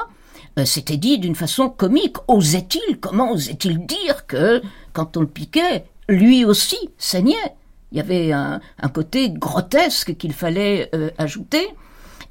[0.64, 2.16] C'était dit d'une façon comique.
[2.28, 3.00] Osait-il?
[3.00, 7.54] Comment osait-il dire que quand on le piquait, lui aussi saignait.
[7.92, 8.60] Il y avait un,
[8.92, 11.68] côté grotesque qu'il fallait euh, ajouter.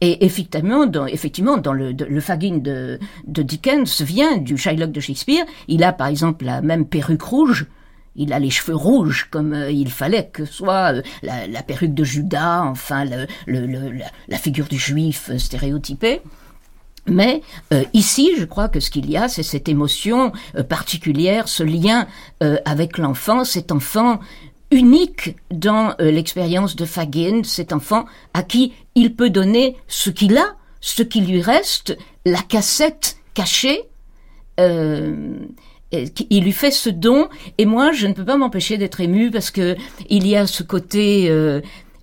[0.02, 5.46] Et effectivement, dans, effectivement, dans le, le Fagin de, Dickens vient du Shylock de Shakespeare.
[5.70, 7.68] Il a par exemple la même perruque rouge.
[8.16, 12.04] Il a les cheveux rouges comme euh, il fallait que soit euh, la, perruque de
[12.04, 16.22] Judas, enfin le, la, la, figure du juif stéréotypée.
[17.08, 17.42] Mais
[17.74, 21.64] euh, ici, je crois que ce qu'il y a, c'est cette émotion euh, particulière, ce
[21.64, 22.08] lien
[22.42, 24.20] euh, avec l'enfant, cet enfant
[24.72, 30.56] unique dans l'expérience de Fagin, cet enfant à qui il peut donner ce qu'il a,
[30.82, 33.84] ce qui lui reste, la cassette cachée.
[34.58, 35.46] il
[36.44, 39.76] lui fait ce don, et moi, je ne peux pas m'empêcher d'être ému parce que
[40.10, 41.30] il y a ce côté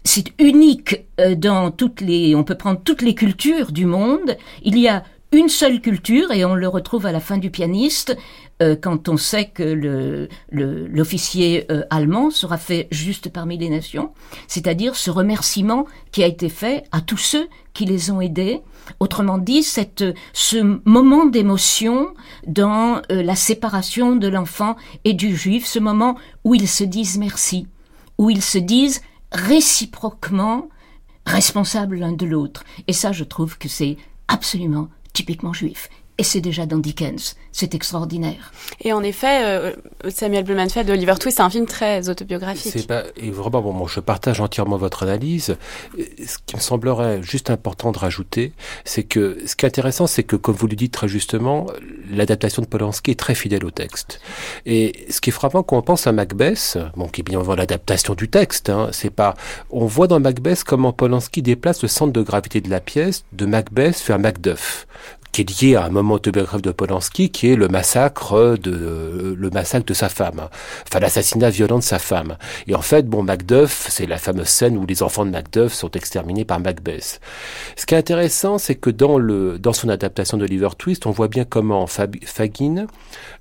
[0.04, 4.36] c'est unique euh, dans toutes les, on peut prendre toutes les cultures du monde.
[4.62, 8.16] Il y a une seule culture et on le retrouve à la fin du pianiste
[8.62, 14.12] euh, quand on sait que le l'officier euh, allemand sera fait juste parmi les nations,
[14.48, 18.60] c'est-à-dire ce remerciement qui a été fait à tous ceux qui les ont aidés.
[18.98, 22.08] Autrement dit, cette, ce moment d'émotion
[22.48, 27.68] dans la séparation de l'enfant et du juif, ce moment où ils se disent merci,
[28.18, 29.00] où ils se disent
[29.32, 30.68] réciproquement
[31.26, 32.64] responsables l'un de l'autre.
[32.86, 33.96] Et ça, je trouve que c'est
[34.28, 35.88] absolument typiquement juif.
[36.20, 37.34] Et c'est déjà dans Dickens.
[37.50, 38.52] C'est extraordinaire.
[38.82, 39.72] Et en effet, euh,
[40.10, 42.74] Samuel Blumenfeld de Oliver Twist, c'est un film très autobiographique.
[42.76, 45.56] C'est pas, et vraiment, bon, je partage entièrement votre analyse.
[45.96, 48.52] Ce qui me semblerait juste important de rajouter,
[48.84, 51.68] c'est que ce qui est intéressant, c'est que, comme vous le dites très justement,
[52.10, 54.20] l'adaptation de Polanski est très fidèle au texte.
[54.66, 57.56] Et ce qui est frappant quand on pense à Macbeth, bon, qui est bien évidemment
[57.56, 59.36] l'adaptation du texte, hein, c'est pas,
[59.70, 63.46] on voit dans Macbeth comment Polanski déplace le centre de gravité de la pièce de
[63.46, 64.86] Macbeth vers Macduff
[65.32, 69.50] qui est lié à un moment autobiographique de Polanski, qui est le massacre de le
[69.50, 70.48] massacre de sa femme,
[70.86, 72.36] enfin l'assassinat violent de sa femme.
[72.66, 75.90] Et en fait, bon, Macduff, c'est la fameuse scène où les enfants de Macduff sont
[75.92, 77.20] exterminés par Macbeth.
[77.76, 81.28] Ce qui est intéressant, c'est que dans le dans son adaptation d'Oliver Twist, on voit
[81.28, 82.86] bien comment Fagin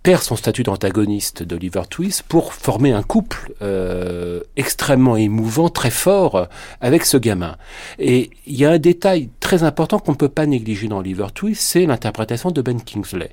[0.04, 6.48] perd son statut d'antagoniste d'Oliver Twist pour former un couple euh, extrêmement émouvant, très fort
[6.82, 7.58] avec ce gamin.
[7.98, 11.28] Et il y a un détail très important qu'on ne peut pas négliger dans Oliver
[11.34, 13.32] Twist, c'est l'interprétation de Ben Kingsley,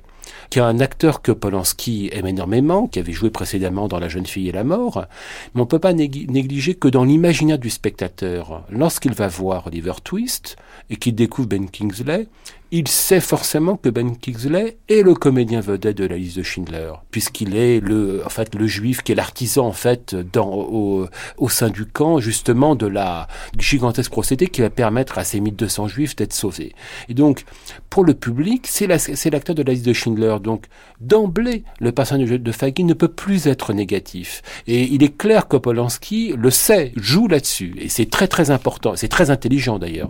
[0.49, 4.25] qui est un acteur que Polanski aime énormément, qui avait joué précédemment dans La jeune
[4.25, 5.05] fille et la mort,
[5.53, 9.93] mais on ne peut pas négliger que dans l'imaginaire du spectateur, lorsqu'il va voir Oliver
[10.03, 10.57] Twist
[10.89, 12.27] et qu'il découvre Ben Kingsley,
[12.71, 16.91] il sait forcément que Ben Kingsley est le comédien vedette de la liste de Schindler,
[17.11, 21.85] puisqu'il est le, en fait, le juif qui est l'artisan, en fait, au, sein du
[21.85, 23.27] camp, justement, de la,
[23.57, 26.73] gigantesque procédé qui va permettre à ces 1200 juifs d'être sauvés.
[27.07, 27.45] Et donc,
[27.89, 30.37] pour le public, c'est l'acteur de la liste de Schindler.
[30.41, 30.65] Donc,
[30.99, 34.41] d'emblée, le personnage de Fagin ne peut plus être négatif.
[34.67, 37.75] Et il est clair que Polanski le sait, joue là-dessus.
[37.79, 38.95] Et c'est très très important.
[38.95, 40.09] C'est très intelligent d'ailleurs.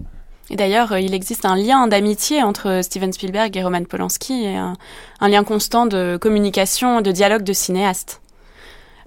[0.50, 4.56] Et d'ailleurs, euh, il existe un lien d'amitié entre Steven Spielberg et Roman Polanski, et
[4.56, 4.76] un,
[5.22, 8.22] lien constant de communication, de dialogue de cinéastes.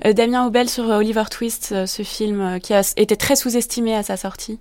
[0.05, 4.03] Euh, Damien Aubel sur Oliver Twist, euh, ce film qui a été très sous-estimé à
[4.03, 4.59] sa sortie.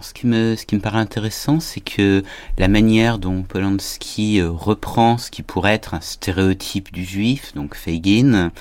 [0.00, 2.22] ce, qui me, ce qui me paraît intéressant, c'est que
[2.58, 8.52] la manière dont Polanski reprend ce qui pourrait être un stéréotype du juif, donc Fagin,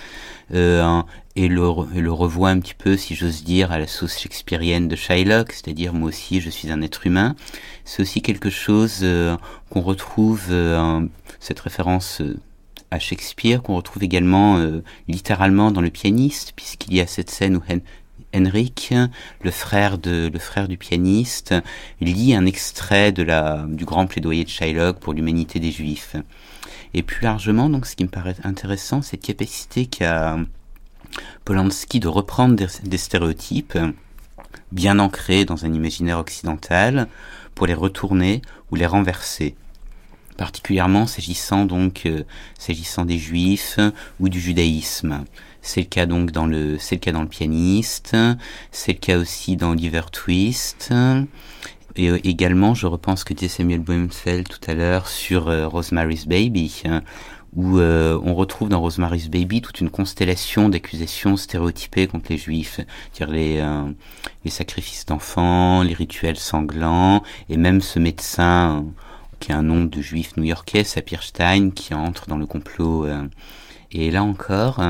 [0.54, 1.02] euh,
[1.40, 4.98] et le, le revoit un petit peu, si j'ose dire, à la sauce shakespearienne de
[4.98, 7.38] Shylock, c'est-à-dire moi aussi je suis un être humain.
[7.86, 9.38] C'est aussi quelque chose euh,
[9.70, 11.00] qu'on retrouve, euh,
[11.40, 12.22] cette référence
[12.92, 14.60] à Shakespeare, qu'on retrouve également
[15.08, 17.62] littéralement dans le pianiste, puisqu'il y a cette scène où
[18.36, 18.94] Henrik,
[19.42, 21.56] le frère du pianiste,
[22.02, 26.18] lit un extrait du grand plaidoyer de Shylock pour l'humanité des Juifs.
[26.94, 30.40] Et plus largement, donc, ce qui me paraît intéressant, cette capacité qu'a
[31.46, 33.78] Polanski de reprendre des, stéréotypes
[34.72, 37.08] bien ancrés dans un imaginaire occidental
[37.56, 38.42] pour les retourner
[38.72, 39.56] ou les renverser
[40.38, 42.24] particulièrement s'agissant donc euh,
[42.58, 43.78] s'agissant des juifs
[44.22, 45.26] ou du judaïsme.
[45.62, 48.16] C'est le cas donc dans le, c'est le cas dans le pianiste,
[48.72, 50.94] c'est le cas aussi dans Oliver Twist.
[51.98, 56.26] Et euh, également, je repense que disait Samuel Blumenfeld tout à l'heure sur euh, Rosemary's
[56.26, 56.84] Baby,
[57.56, 62.80] où euh, on retrouve dans Rosemary's Baby toute une constellation d'accusations stéréotypées contre les juifs,
[63.14, 63.64] dire les,
[64.46, 68.86] les sacrifices d'enfants, les rituels sanglants, et même ce médecin
[69.40, 73.08] qui a un nom de juif new-yorkais, Sapirstein, qui entre dans le complot.
[73.92, 74.82] et là encore,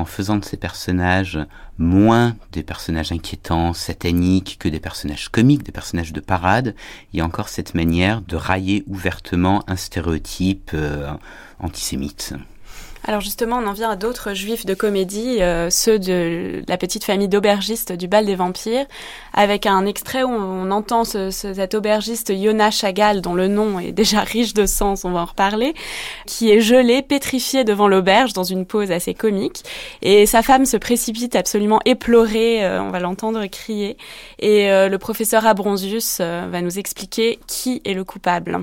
[0.00, 1.38] en faisant de ces personnages
[1.78, 6.74] moins des personnages inquiétants, sataniques, que des personnages comiques, des personnages de parade,
[7.12, 11.12] il y a encore cette manière de railler ouvertement un stéréotype euh,
[11.58, 12.34] antisémite.
[13.06, 17.02] Alors justement, on en vient à d'autres juifs de comédie, euh, ceux de la petite
[17.02, 18.84] famille d'aubergistes du bal des vampires,
[19.32, 23.92] avec un extrait où on entend ce, cet aubergiste Yona Chagall, dont le nom est
[23.92, 25.74] déjà riche de sens, on va en reparler,
[26.26, 29.64] qui est gelé, pétrifié devant l'auberge dans une pose assez comique,
[30.02, 33.96] et sa femme se précipite absolument éplorée, euh, on va l'entendre crier,
[34.40, 38.62] et euh, le professeur Abronzius va nous expliquer qui est le coupable.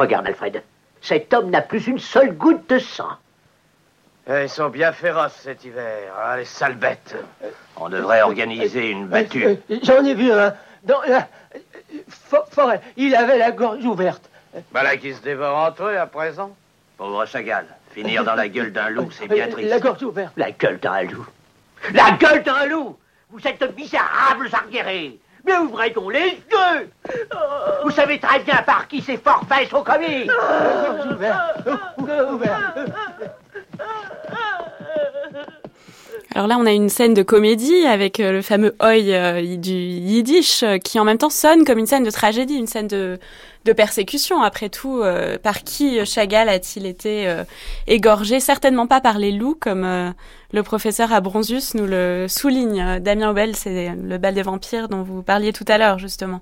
[0.00, 0.62] Regarde, Alfred.
[1.02, 3.10] Cet homme n'a plus une seule goutte de sang.
[4.30, 7.16] Eh, ils sont bien féroces cet hiver, hein, les sales bêtes.
[7.76, 9.44] On devrait organiser une battue.
[9.44, 10.54] Euh, euh, j'en ai vu un.
[10.84, 11.28] Dans la
[12.50, 12.80] forêt.
[12.96, 14.22] Il avait la gorge ouverte.
[14.72, 16.56] Voilà qui se dévore entre eux à présent.
[16.96, 17.66] Pauvre Chagall.
[17.92, 19.68] Finir dans la gueule d'un loup, c'est bien triste.
[19.68, 20.32] La gorge ouverte.
[20.38, 21.26] La gueule d'un loup.
[21.92, 22.96] La gueule d'un loup
[23.28, 26.90] Vous êtes misérables arriérés mais ouvrez donc les yeux.
[27.82, 30.28] Vous savez très bien par qui ces forfaits sont commis
[36.40, 39.74] Alors là, on a une scène de comédie avec euh, le fameux oi euh, du
[39.74, 43.18] yiddish euh, qui en même temps sonne comme une scène de tragédie, une scène de,
[43.76, 44.40] persécution.
[44.40, 45.02] Après tout,
[45.42, 47.32] par qui Chagall a-t-il été
[47.86, 48.40] égorgé?
[48.40, 49.86] Certainement pas par les loups, comme
[50.52, 52.98] le professeur Abronzius nous le souligne.
[53.00, 56.40] Damien Aubel, c'est le bal des vampires dont vous parliez tout à l'heure, justement.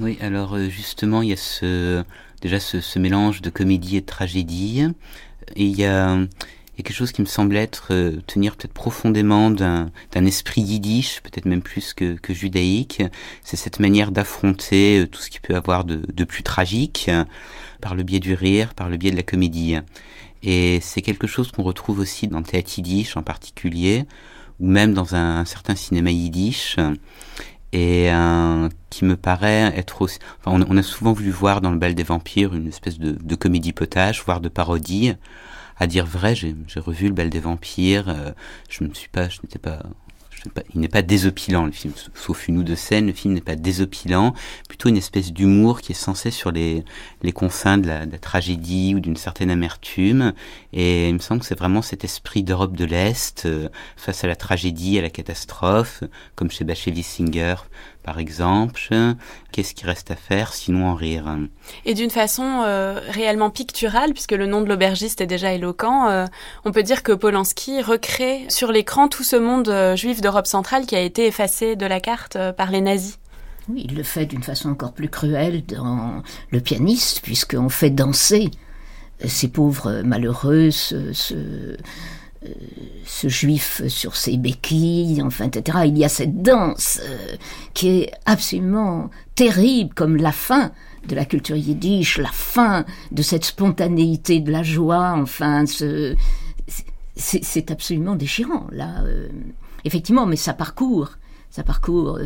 [0.00, 2.02] Oui, alors justement, il y a ce,
[2.40, 4.86] déjà ce, ce mélange de comédie et de tragédie.
[5.56, 6.16] Et il y a
[6.76, 11.62] quelque chose qui me semble être euh, tenir peut-être profondément d'un esprit yiddish, peut-être même
[11.62, 13.02] plus que, que judaïque.
[13.42, 17.10] C'est cette manière d'affronter euh, tout ce qui peut avoir de, plus tragique
[17.80, 19.76] par le biais du rire, par le biais de la comédie.
[20.42, 24.04] Et c'est quelque chose qu'on retrouve aussi dans le théâtre yiddish en particulier,
[24.58, 26.76] ou même dans un, certain cinéma yiddish
[27.72, 30.18] et euh, qui me paraît être aussi...
[30.44, 33.34] Enfin, on, a souvent voulu voir dans le bal des vampires une espèce de, de
[33.36, 35.14] comédie potage, voire de parodie
[35.80, 38.10] à dire vrai, j'ai revu le bal des vampires.
[38.10, 38.32] Euh,
[38.68, 39.82] je ne suis pas, je n'étais pas,
[40.74, 43.06] il n'est pas désopilant le film, sauf une ou deux scènes.
[43.06, 44.34] Le film n'est pas désopilant,
[44.68, 46.84] plutôt une espèce d'humour qui est censé sur les
[47.22, 50.34] les confins de la, tragédie ou d'une certaine amertume.
[50.74, 54.26] Et il me semble que c'est vraiment cet esprit d'Europe de l'Est euh, face à
[54.26, 57.54] la tragédie, à la catastrophe, comme chez Bashevis Singer
[58.02, 58.80] par exemple.
[59.52, 61.36] Qu'est-ce qui reste à faire sinon en rire?
[61.84, 66.26] Et d'une façon euh, réellement picturale, puisque le nom de l'aubergiste est déjà éloquent, euh,
[66.64, 70.86] on peut dire que Polanski recrée sur l'écran tout ce monde euh, juif d'Europe centrale
[70.86, 73.18] qui a été effacé de la carte par les nazis.
[73.68, 78.50] Oui, il le fait d'une façon encore plus cruelle dans Le pianiste, puisqu'on fait danser
[79.24, 81.76] ces pauvres malheureux, ce ce
[83.28, 85.80] juif sur ses béquilles, enfin, etc.
[85.86, 87.36] Il y a cette danse euh,
[87.74, 90.72] qui est absolument terrible, comme la fin
[91.06, 95.64] de la culture yiddish, la fin de cette spontanéité de la joie, enfin,
[97.16, 99.02] c'est absolument déchirant, là.
[99.04, 99.28] Euh.
[99.84, 101.18] effectivement, mais ça parcourt
[101.50, 102.18] ça parcourt.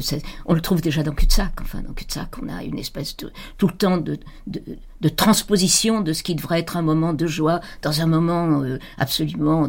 [0.46, 1.52] On le trouve déjà dans Cul-de-sac.
[1.60, 6.12] Enfin, dans Cul-de-sac, on a une espèce de tout le temps de, de, transposition de
[6.12, 9.68] ce qui devrait être un moment de joie dans un moment euh, absolument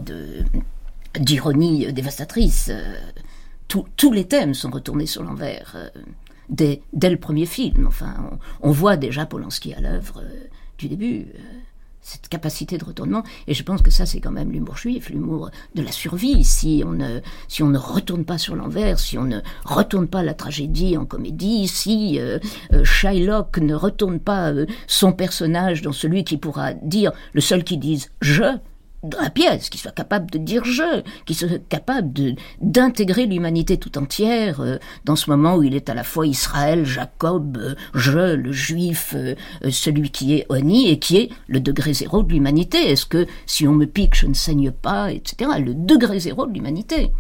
[1.18, 2.70] d'ironie dévastatrice.
[2.70, 2.96] Euh,
[3.68, 5.90] tous les thèmes sont retournés sur l'envers euh,
[6.50, 7.88] dès, dès, le premier film.
[7.88, 8.16] Enfin,
[8.62, 10.22] on, voit déjà Polanski à l'œuvre
[10.78, 11.28] du début
[12.06, 13.24] cette capacité de retournement.
[13.48, 16.44] Et je pense que ça, c'est quand même l'humour juif, l'humour de la survie.
[16.44, 20.22] Si on ne, si on ne retourne pas sur l'envers, si on ne retourne pas
[20.22, 22.38] la tragédie en comédie, si euh,
[22.74, 27.64] euh, Shylock ne retourne pas euh, son personnage dans celui qui pourra dire, le seul
[27.64, 28.44] qui dise je,
[29.10, 33.98] dans la pièce, qui soit capable de dire je, qui soit capable d'intégrer l'humanité tout
[33.98, 38.36] entière euh, dans ce moment où il est à la fois Israël, Jacob, euh, je,
[38.36, 39.36] le juif, euh,
[39.70, 42.92] celui qui est Oni et qui est le degré zéro de l'humanité.
[42.92, 45.52] Est-ce que si on me pique, je ne saigne pas, etc.
[45.60, 47.12] Le degré zéro de l'humanité?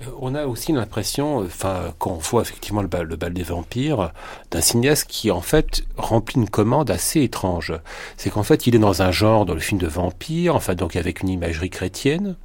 [0.00, 4.12] Euh, on a aussi l'impression, enfin, qu'on voit effectivement le bal, le bal des vampires,
[4.50, 7.72] d'un cinéaste qui en fait remplit une commande assez étrange.
[8.16, 10.96] C'est qu'en fait, il est dans un genre, dans le film de vampire, enfin donc
[10.96, 12.36] avec une imagerie chrétienne.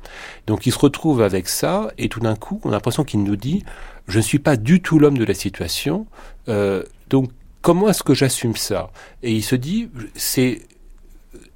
[0.46, 3.36] Donc il se retrouve avec ça, et tout d'un coup, on a l'impression qu'il nous
[3.36, 3.64] dit
[4.08, 6.08] je ne suis pas du tout l'homme de la situation.
[6.48, 7.30] Euh, donc
[7.62, 8.92] comment est-ce que j'assume ça?
[9.24, 10.62] Et il se dit c'est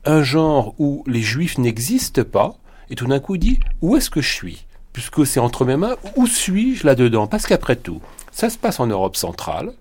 [0.06, 2.56] un genre où les juifs n'existent pas.
[2.90, 4.66] Et tout d'un coup, il dit où est-ce que je suis?
[4.94, 7.28] Puisque c'est entre mes mains, où suis-je là-dedans?
[7.28, 9.74] Parce qu'après tout, ça se passe en Europe centrale,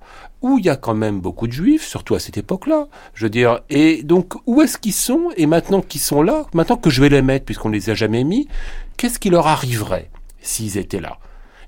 [0.42, 2.88] où il y a quand même beaucoup de juifs, surtout à cette époque-là.
[3.14, 5.30] Je veux dire, et donc où est-ce qu'ils sont?
[5.36, 8.24] Et maintenant qu'ils sont là, maintenant que je vais les mettre, puisqu'on les a jamais
[8.24, 8.48] mis,
[8.96, 11.18] qu'est-ce qui leur arriverait s'ils étaient là?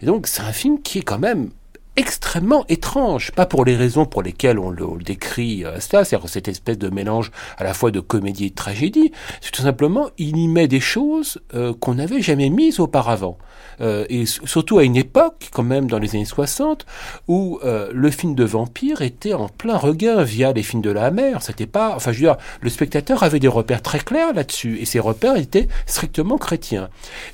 [0.01, 1.51] Et donc c'est un film qui est quand même
[1.97, 6.49] extrêmement étrange, pas pour les raisons pour lesquelles on le, décrit euh, cela, c'est-à-dire cette
[6.49, 10.37] espèce de mélange à la fois de comédie et de tragédie, c'est tout simplement, il
[10.37, 13.39] y met des choses euh, qu'on n'avait jamais mises auparavant.
[13.81, 16.87] Euh, et surtout à une époque, quand même dans les années 60,
[17.29, 21.11] où euh, le film de vampire était en plein regain via les films de la
[21.11, 21.43] mer.
[21.43, 24.85] C'était pas, enfin je veux dire, le spectateur avait des repères très clairs là-dessus, et
[24.85, 26.89] ces repères étaient strictement chrétiens.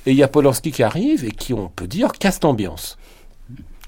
[0.05, 2.97] Et il y a Polanski qui arrive et qui, on peut dire, casse l'ambiance.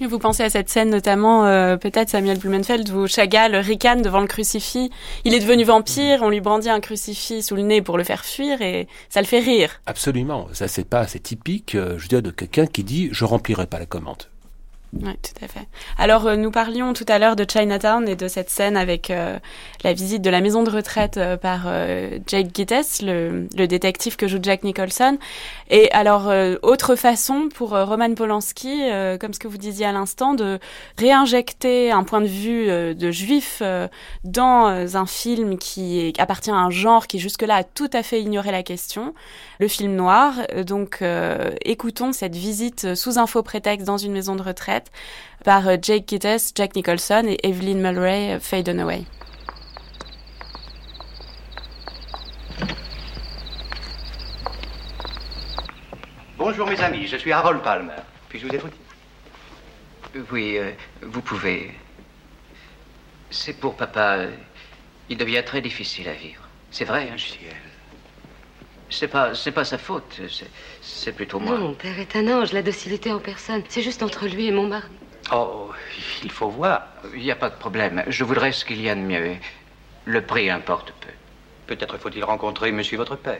[0.07, 4.27] Vous pensez à cette scène notamment, euh, peut-être Samuel Blumenfeld, où Chagall ricane devant le
[4.27, 4.89] crucifix.
[5.25, 8.25] Il est devenu vampire, on lui brandit un crucifix sous le nez pour le faire
[8.25, 9.79] fuir et ça le fait rire.
[9.85, 13.67] Absolument, ça c'est pas assez typique, euh, je dire, de quelqu'un qui dit je remplirai
[13.67, 14.30] pas la commande.
[14.93, 15.67] Oui, tout à fait.
[15.97, 19.39] Alors, euh, nous parlions tout à l'heure de Chinatown et de cette scène avec euh,
[19.85, 21.61] la visite de la maison de retraite euh, par
[22.27, 25.17] Jake Gittes, le, le, détective que joue Jack Nicholson.
[25.69, 26.29] Et alors,
[26.63, 28.89] autre façon pour Roman Polanski,
[29.19, 30.59] comme ce que vous disiez à l'instant, de
[30.97, 33.63] réinjecter un point de vue de juif
[34.25, 38.51] dans un film qui appartient à un genre qui jusque-là a tout à fait ignoré
[38.51, 39.13] la question,
[39.59, 40.33] le film noir.
[40.65, 41.01] Donc,
[41.63, 44.80] écoutons cette visite sous un faux prétexte dans une maison de retraite
[45.43, 49.03] par euh, Jake Gittes, Jack Nicholson et Evelyn Mulray, euh, Faye Dunaway.
[56.37, 58.01] Bonjour mes amis, je suis Harold Palmer.
[58.29, 58.77] Puis-je vous écouter
[60.31, 60.71] Oui, euh,
[61.01, 61.71] vous pouvez.
[63.29, 64.25] C'est pour papa.
[65.09, 66.47] Il devient très difficile à vivre.
[66.71, 67.70] C'est vrai, hein Ciel.
[68.91, 70.19] C'est pas, c'est pas sa faute.
[70.81, 71.57] C'est plutôt moi.
[71.57, 73.63] Non, mon père est un ange, la docilité en personne.
[73.69, 74.89] C'est juste entre lui et mon mari.
[75.31, 75.71] Oh,
[76.23, 76.87] il faut voir.
[77.15, 78.03] Il n'y a pas de problème.
[78.07, 79.37] Je voudrais ce qu'il y a de mieux.
[80.05, 81.09] Le prix importe peu.
[81.67, 83.39] Peut-être faut-il rencontrer monsieur votre père.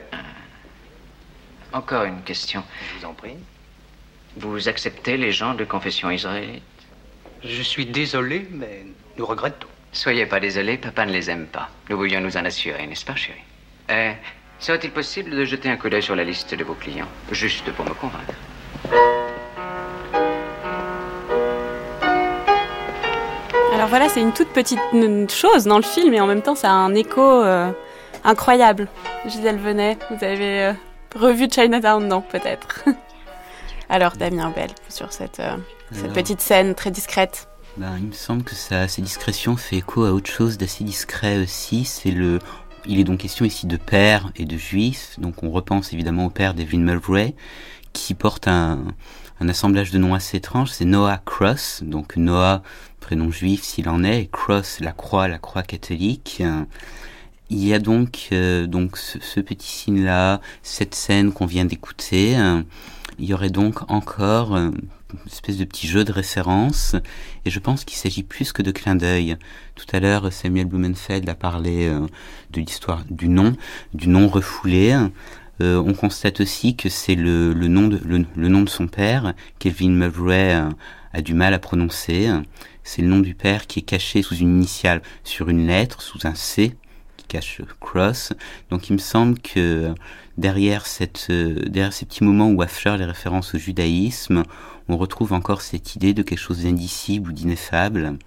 [1.72, 2.64] Encore une question.
[2.88, 3.36] Je vous en prie.
[4.36, 6.62] Vous acceptez les gens de confession israélite?
[7.44, 8.86] Je suis désolé, mais
[9.18, 9.68] nous regrettons.
[9.92, 11.68] Soyez pas désolé, papa ne les aime pas.
[11.90, 13.38] Nous voulions nous en assurer, n'est-ce pas, chérie?
[13.90, 14.12] Eh,
[14.62, 17.84] Serait-il possible de jeter un coup d'œil sur la liste de vos clients Juste pour
[17.84, 18.32] me convaincre.
[23.74, 24.78] Alors voilà, c'est une toute petite
[25.32, 27.72] chose dans le film et en même temps, ça a un écho euh,
[28.22, 28.86] incroyable.
[29.26, 30.72] Gisèle Venet, vous avez euh,
[31.16, 32.84] revu Chinatown, non Peut-être.
[33.88, 35.56] Alors, Damien Bell, sur cette, euh,
[35.90, 37.48] cette petite scène très discrète.
[37.78, 41.38] Ben, il me semble que ça, ces discrétions fait écho à autre chose d'assez discret
[41.38, 41.84] aussi.
[41.84, 42.38] C'est le
[42.86, 46.30] il est donc question ici de père et de juif, donc on repense évidemment au
[46.30, 47.34] père d'Evelyn Mulvray,
[47.92, 48.84] qui porte un,
[49.42, 52.62] un assemblage de noms assez étrange, c'est Noah Cross, donc Noah,
[53.00, 56.42] prénom juif s'il en est, et Cross, la croix, la croix catholique.
[57.50, 62.36] Il y a donc, euh, donc ce, petit signe-là, cette scène qu'on vient d'écouter.
[63.18, 64.70] il y aurait donc encore euh,
[65.26, 66.96] espèce de petit jeu de référence,
[67.44, 69.36] et je pense qu'il s'agit plus que de clin d'œil.
[69.74, 72.06] Tout à l'heure, Samuel Blumenfeld a parlé euh,
[72.50, 73.56] de l'histoire du nom,
[73.94, 74.96] du nom refoulé.
[75.60, 79.34] Euh, on constate aussi que c'est le, le, nom de, le, nom de son père,
[79.58, 80.70] Kevin Murray euh,
[81.12, 82.30] a du mal à prononcer.
[82.84, 86.26] C'est le nom du père qui est caché sous une initiale sur une lettre, sous
[86.26, 86.74] un C
[87.80, 88.32] cross.
[88.70, 89.94] Donc il me semble que
[90.38, 90.84] derrière,
[91.30, 94.42] euh, ces petits moments où affleurent les références au judaïsme,
[94.88, 98.18] on retrouve encore cette idée de quelque chose d'indicible ou d'ineffable,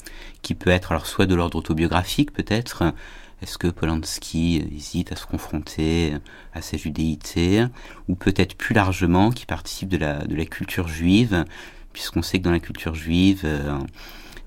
[0.41, 2.93] qui peut être alors soit de l'ordre autobiographique peut-être,
[3.41, 6.16] est-ce que Polanski hésite à se confronter
[6.53, 7.66] à sa judéité,
[8.08, 11.45] ou peut-être plus largement qui participe de la, culture juive,
[11.91, 13.78] puisqu'on sait que dans la culture juive, euh,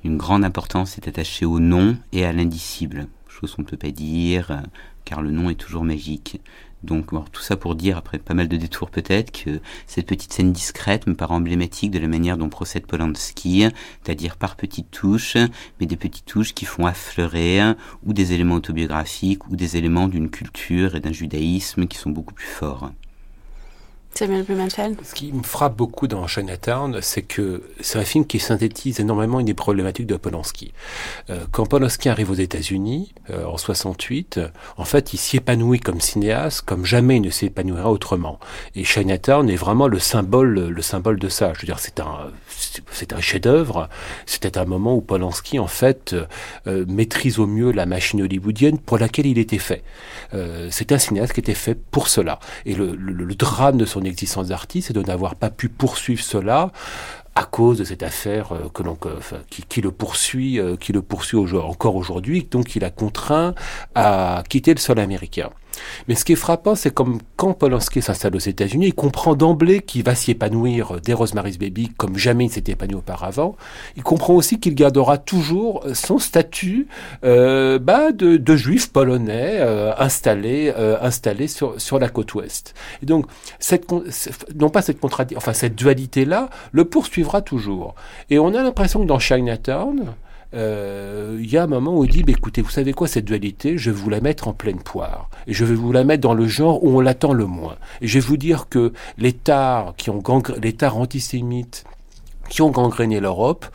[0.05, 3.09] une grande importance est attachée au nom et à l'indicible,
[3.47, 4.57] qu'on ne peut pas dire, euh,
[5.05, 6.41] car le nom est toujours magique.
[6.83, 10.53] Donc tout ça pour dire, après pas mal de détours peut-être, que cette petite scène
[10.53, 13.65] discrète me paraît emblématique de la manière dont procède Polanski,
[14.05, 15.37] c'est-à-dire par petites touches,
[15.81, 17.73] mais des petites touches qui font affleurer
[18.05, 22.35] ou des éléments autobiographiques ou des éléments d'une culture et d'un judaïsme qui sont beaucoup
[22.35, 22.93] plus forts.
[25.05, 29.39] Ce qui me frappe beaucoup dans Chinatown, c'est que c'est un film qui synthétise énormément
[29.39, 30.73] une des problématiques de Polanski.
[31.31, 34.41] Euh, quand Polanski arrive aux États-Unis euh, en 68,
[34.77, 38.41] en fait, il s'y épanouit comme cinéaste, comme jamais il ne s'épanouira autrement.
[38.75, 41.53] Et Chinatown est vraiment le symbole, le symbole de ça.
[41.55, 42.33] Je veux dire, c'est un,
[42.91, 43.89] c'est un chef-d'œuvre.
[44.27, 46.17] C'était un moment où Polanski, en fait,
[46.67, 49.85] euh, maîtrise au mieux la machine hollywoodienne pour laquelle il était fait.
[50.71, 52.41] c'est un cinéaste qui était fait pour cela.
[52.67, 56.73] Et le, le, drame de son existence d'artiste et de n'avoir pas pu poursuivre cela
[57.35, 58.69] à cause de cette affaire euh,
[59.69, 63.55] qui, le poursuit, euh, qui le poursuit encore aujourd'hui, donc il a contraint
[63.95, 65.51] à quitter le sol américain.
[66.07, 69.81] Mais ce qui est frappant, c'est comme quand Polanski s'installe aux États-Unis, il comprend d'emblée
[69.81, 73.57] qu'il va s'y épanouir dès Rosemary's Baby comme jamais il s'était épanoui auparavant.
[73.97, 76.89] Il comprend aussi qu'il gardera toujours son statut
[77.25, 82.75] euh, bah, de, de, juif polonais euh, installé, euh, installé sur, sur la côte ouest.
[83.03, 83.27] Et donc,
[83.59, 83.87] cette,
[84.55, 84.99] non pas cette
[85.37, 87.95] enfin cette dualité-là, le poursuivra toujours.
[88.31, 90.15] Et on a l'impression que dans Chinatown,
[90.55, 93.25] euh, il y a un moment où il dit, bah, écoutez, vous savez quoi, cette
[93.25, 95.29] dualité, je vais vous la mettre en pleine poire.
[95.47, 97.77] Je vais vous la mettre dans le genre où on l'attend le moins.
[98.01, 99.95] Je vais vous dire que les tares,
[100.63, 101.85] les tares antisémites
[102.49, 103.67] qui ont gangréné l'Europe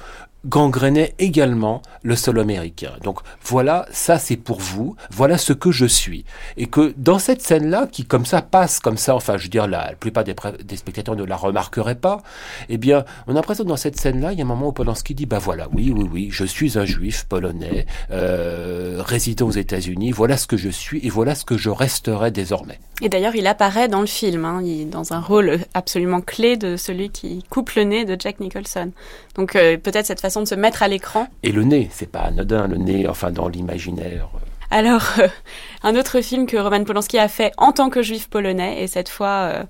[0.46, 2.91] gangrénait également le sol américain.
[3.04, 6.26] Donc voilà, ça c'est pour vous, voilà ce que je suis.
[6.58, 9.68] Et que dans cette scène-là, qui comme ça passe comme ça, enfin je veux dire,
[9.68, 10.36] la, plupart des,
[10.76, 12.22] spectateurs ne la remarqueraient pas,
[12.70, 14.74] eh bien on a l'impression que dans cette scène-là, il y a un moment où
[14.74, 19.52] Polanski dit, bah voilà, oui, oui, oui, je suis un juif polonais, euh, résident aux
[19.52, 22.80] États-Unis, voilà ce que je suis et voilà ce que je resterai désormais.
[23.02, 27.10] Et d'ailleurs, il apparaît dans le film, hein, dans un rôle absolument clé de celui
[27.10, 28.91] qui coupe le nez de Jack Nicholson.
[29.36, 31.28] Donc euh, peut-être cette façon de se mettre à l'écran.
[31.44, 34.30] Et le nez, c'est pas anodin, le nez, enfin dans l'imaginaire.
[34.70, 35.28] Alors, euh,
[35.84, 39.10] un autre film que Roman Polanski a fait en tant que juif polonais, et cette
[39.10, 39.64] fois euh,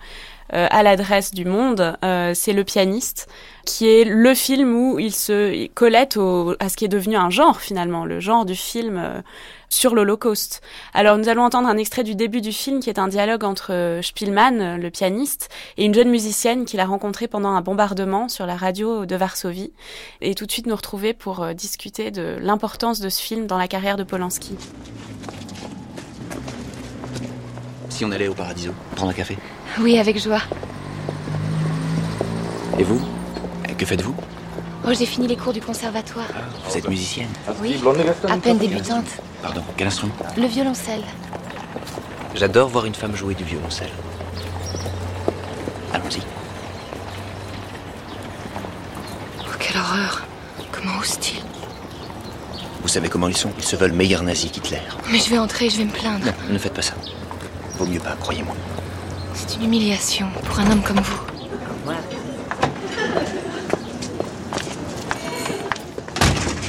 [0.54, 3.28] à l'adresse du monde, c'est Le pianiste,
[3.66, 7.30] qui est le film où il se collette au, à ce qui est devenu un
[7.30, 9.24] genre finalement, le genre du film
[9.74, 10.62] sur l'Holocauste.
[10.94, 13.74] Alors nous allons entendre un extrait du début du film qui est un dialogue entre
[13.74, 18.46] euh, Spielmann, le pianiste, et une jeune musicienne qu'il a rencontrée pendant un bombardement sur
[18.46, 19.74] la radio de Varsovie.
[20.22, 23.58] Et tout de suite nous retrouver pour euh, discuter de l'importance de ce film dans
[23.58, 24.56] la carrière de Polanski.
[28.04, 29.38] Si on allait au Paradiso, prendre un café
[29.80, 30.42] Oui, avec joie.
[32.78, 33.02] Et vous?
[33.78, 34.14] Que faites-vous?
[34.86, 36.28] Oh, j'ai fini les cours du conservatoire.
[36.68, 37.30] Vous êtes musicienne
[37.62, 37.82] Oui,
[38.28, 39.06] à peine débutante.
[39.42, 40.14] Pardon, quel instrument?
[40.36, 41.04] Le violoncelle.
[42.36, 43.92] J'adore voir une femme jouer du violoncelle.
[45.94, 46.20] Allons-y.
[49.40, 50.24] Oh, quelle horreur
[50.74, 51.42] Comment ose-t-il?
[52.82, 53.52] Vous savez comment ils sont?
[53.58, 54.82] Ils se veulent meilleurs nazis qu'Hitler.
[55.10, 56.26] Mais je vais entrer, je vais me plaindre.
[56.26, 56.96] Non, ne faites pas ça.
[57.84, 58.56] Vaut mieux pas, croyez-moi.
[59.34, 61.20] C'est une humiliation pour un homme comme vous.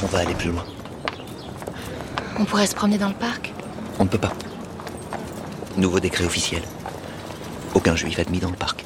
[0.03, 0.65] On va aller plus loin.
[2.37, 3.53] On pourrait se promener dans le parc
[3.97, 4.33] On ne peut pas.
[5.77, 6.63] Nouveau décret officiel.
[7.75, 8.83] Aucun juif admis dans le parc.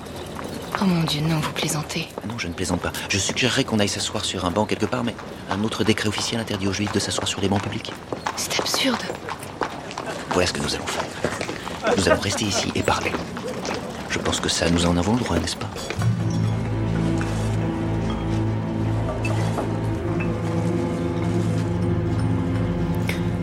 [0.80, 2.10] Oh mon Dieu, non, vous plaisantez.
[2.28, 2.92] Non, je ne plaisante pas.
[3.10, 5.16] Je suggérerais qu'on aille s'asseoir sur un banc quelque part, mais
[5.50, 7.92] un autre décret officiel interdit aux juifs de s'asseoir sur des bancs publics.
[8.36, 9.02] C'est absurde.
[10.30, 11.09] Voilà ce que nous allons faire.
[11.98, 13.12] Nous allons rester ici et parler.
[14.10, 15.70] Je pense que ça, nous en avons le droit, n'est-ce pas?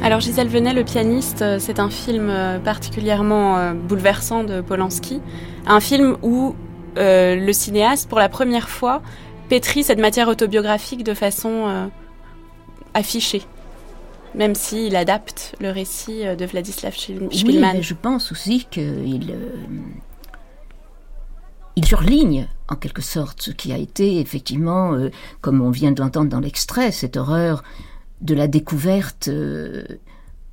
[0.07, 5.21] Alors Gisèle Venet, le pianiste, euh, c'est un film euh, particulièrement euh, bouleversant de Polanski.
[5.67, 6.55] Un film où
[6.97, 9.03] le cinéaste, pour la première fois,
[9.49, 11.91] pétrit cette matière autobiographique de façon
[12.95, 13.43] affichée.
[14.37, 17.77] Même s'il adapte le récit de Vladislav Spielmann.
[17.77, 19.35] Oui, je pense aussi qu'il
[21.77, 25.11] il surligne en quelque sorte ce qui a été effectivement, euh,
[25.43, 27.63] comme on vient de l'entendre dans l'extrait, cette horreur
[28.23, 29.85] de la découverte euh,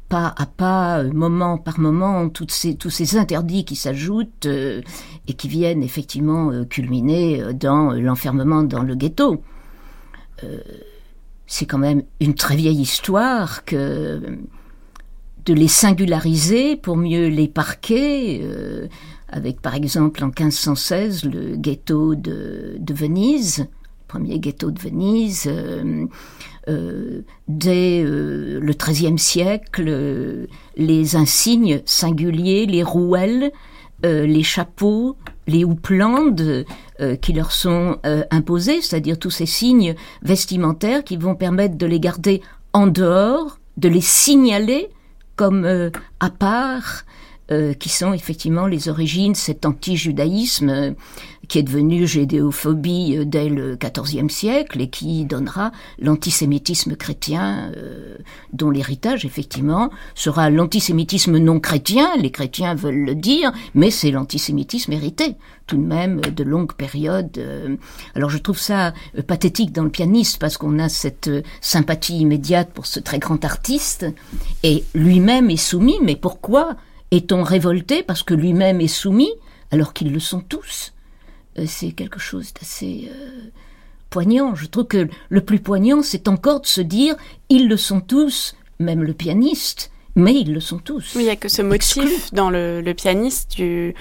[0.09, 5.33] pas à pas, euh, moment par moment, toutes ces, tous ces interdits qui s'ajoutent et
[5.33, 9.41] qui viennent effectivement culminer dans l'enfermement dans le ghetto.
[11.47, 14.21] C'est quand même une très vieille histoire que
[15.45, 18.41] de les singulariser pour mieux les parquer
[19.33, 23.65] avec par exemple en 1516 le ghetto de, Venise,
[24.07, 25.45] premier ghetto de Venise.
[25.47, 26.05] Euh,
[26.69, 33.51] euh, dès euh, le XIIIe siècle, les insignes singuliers, les rouelles,
[34.03, 35.15] les chapeaux,
[35.47, 35.63] les
[37.03, 37.99] houppelandes qui leur sont
[38.31, 42.41] imposés, c'est-à-dire tous ces signes vestimentaires qui vont permettre de les garder
[42.73, 44.89] en dehors, de les signaler
[45.35, 47.05] comme à part,
[47.51, 50.91] euh, qui sont effectivement les origines, cet anti-judaïsme euh,
[51.47, 57.71] qui est devenu gédéophobie euh, dès le XIVe siècle et qui donnera l'antisémitisme chrétien,
[58.51, 64.93] dont l'héritage effectivement sera l'antisémitisme non chrétien, les chrétiens veulent le dire, mais c'est l'antisémitisme
[64.93, 65.35] hérité
[65.65, 67.41] tout de même de longues périodes.
[68.15, 68.93] Alors je trouve ça
[69.27, 71.29] pathétique dans le pianiste parce qu'on a cette
[71.61, 74.05] sympathie immédiate pour ce très grand artiste
[74.63, 76.75] et lui-même est soumis, mais pourquoi
[77.11, 79.31] est-on révolté parce que lui-même est soumis,
[79.71, 80.93] alors qu'ils le sont tous?
[80.93, 81.02] euh,
[81.65, 83.49] C'est quelque chose d'assez euh,
[84.09, 84.55] poignant.
[84.55, 87.15] Je trouve que le plus poignant, c'est encore de se dire,
[87.49, 91.13] ils le sont tous, même le pianiste, mais ils le sont tous.
[91.15, 93.95] Oui, il n'y a que ce motif dans le, pianiste du,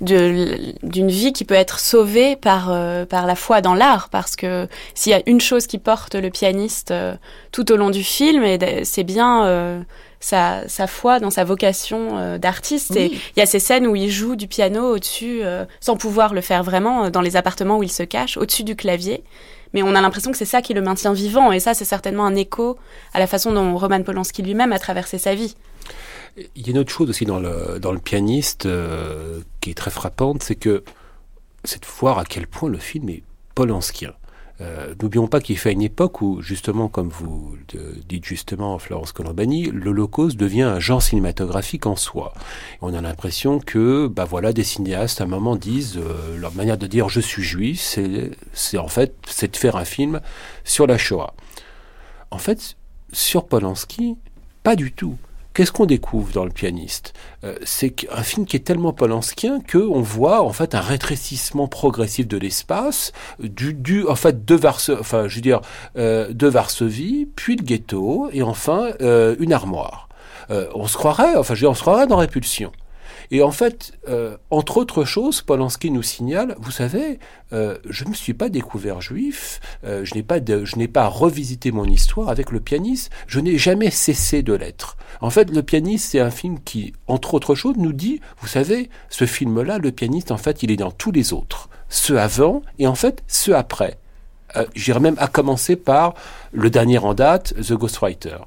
[0.00, 4.66] d'une vie qui peut être sauvée par, euh, par la foi dans l'art, parce que
[4.94, 6.92] s'il y a une chose qui porte le pianiste
[7.52, 8.44] tout au long du film,
[8.84, 9.84] c'est bien
[10.20, 12.96] sa, sa foi dans sa vocation euh, d'artiste.
[12.96, 16.34] Et il y a ces scènes où il joue du piano au-dessus, euh, sans pouvoir
[16.34, 19.22] le faire vraiment, euh, dans les appartements où il se cache, au-dessus du clavier.
[19.74, 21.52] Mais on a l'impression que c'est ça qui le maintient vivant.
[21.52, 22.78] Et ça, c'est certainement un écho
[23.12, 25.54] à la façon dont Roman Polanski lui-même a traversé sa vie.
[26.56, 28.68] Il y a une autre chose aussi dans le, dans le pianiste
[29.60, 30.84] qui est très frappante, c'est que
[31.64, 34.14] c'est de voir à quel point le film est polanskien.
[34.60, 37.56] Euh, n'oublions pas qu'il fait une époque où, justement, comme vous
[38.08, 42.32] dites justement, Florence Colombani, l'Holocauste devient un genre cinématographique en soi.
[42.80, 46.78] On a l'impression que, bah voilà, des cinéastes à un moment disent euh, leur manière
[46.78, 47.80] de dire je suis juif,
[48.52, 50.20] c'est en fait c'est de faire un film
[50.64, 51.34] sur la Shoah.
[52.30, 52.76] En fait,
[53.12, 54.16] sur Polanski,
[54.64, 55.16] pas du tout.
[55.54, 57.14] Qu'est-ce qu'on découvre dans le pianiste?
[57.42, 61.66] Euh, C'est un film qui est tellement polanskien que on voit en fait un rétrécissement
[61.66, 65.60] progressif de l'espace, du, du en fait de Varsovie, enfin je veux dire
[65.96, 70.08] euh, de Varsovie, puis le ghetto et enfin euh, une armoire.
[70.48, 72.72] on se croirait, enfin je veux dire, on se croirait dans Répulsion.
[73.30, 77.18] Et en fait, euh, entre autres choses, Polanski nous signale, vous savez,
[77.52, 81.06] euh, je ne me suis pas découvert juif, euh, je n'ai pas, je n'ai pas
[81.06, 84.96] revisité mon histoire avec le pianiste, je n'ai jamais cessé de l'être.
[85.20, 88.88] En fait, le pianiste, c'est un film qui, entre autres choses, nous dit, vous savez,
[89.10, 92.86] ce film-là, le pianiste, en fait, il est dans tous les autres, ceux avant et
[92.86, 93.98] en fait ceux après.
[94.74, 96.14] J'irais même à commencer par
[96.52, 98.38] le dernier en date, The Ghostwriter.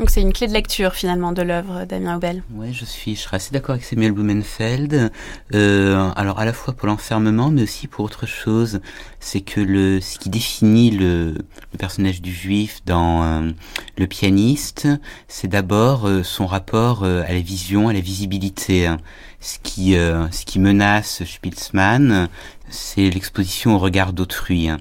[0.00, 2.42] Donc c'est une clé de lecture finalement de l'œuvre d'Amien Aubel.
[2.54, 5.12] Oui, je suis, je serais assez d'accord avec Samuel Blumenfeld.
[5.54, 8.80] Euh, alors à la fois pour l'enfermement, mais aussi pour autre chose.
[9.18, 11.34] C'est que le, ce qui définit le,
[11.78, 13.50] personnage du juif dans euh,
[13.98, 14.88] le pianiste,
[15.28, 18.86] c'est d'abord euh, son rapport euh, à la vision, à la visibilité.
[18.86, 18.96] Hein.
[19.42, 22.28] Ce qui, ce qui menace Spielmann,
[22.68, 24.68] c'est l'exposition au regard d'autrui.
[24.68, 24.76] Hein.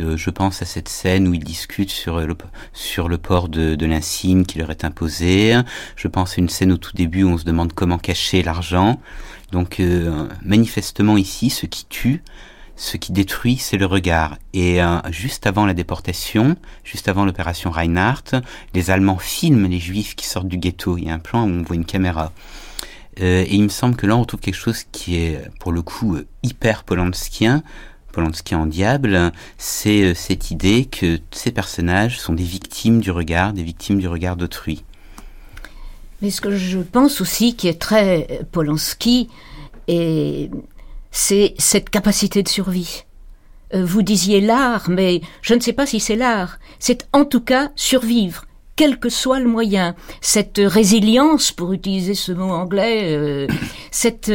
[0.00, 2.36] Euh, je pense à cette scène où ils discutent sur le,
[2.72, 5.54] sur le port de, l'insigne qui leur est imposé.
[5.96, 9.00] Je pense à une scène au tout début où on se demande comment cacher l'argent.
[9.52, 12.22] Donc euh, manifestement ici, ce qui tue,
[12.76, 14.36] ce qui détruit, c'est le regard.
[14.52, 18.40] Et euh, juste avant la déportation, juste avant l'opération Reinhardt,
[18.74, 20.98] les Allemands filment les Juifs qui sortent du ghetto.
[20.98, 22.32] Il y a un plan où on voit une caméra.
[23.16, 26.18] et il me semble que là, on retrouve quelque chose qui est, pour le coup,
[26.42, 27.62] hyper polanskien,
[28.14, 33.52] Polanski en diable, c'est euh, cette idée que ces personnages sont des victimes du regard,
[33.52, 34.84] des victimes du regard d'autrui.
[36.22, 39.28] Mais ce que je pense aussi qui est très euh, Polanski,
[41.10, 43.04] c'est cette capacité de survie.
[43.74, 46.60] Euh, vous disiez l'art, mais je ne sais pas si c'est l'art.
[46.78, 48.46] C'est en tout cas survivre,
[48.76, 49.96] quel que soit le moyen.
[50.20, 53.48] Cette résilience, pour utiliser ce mot anglais,
[53.90, 54.30] cette,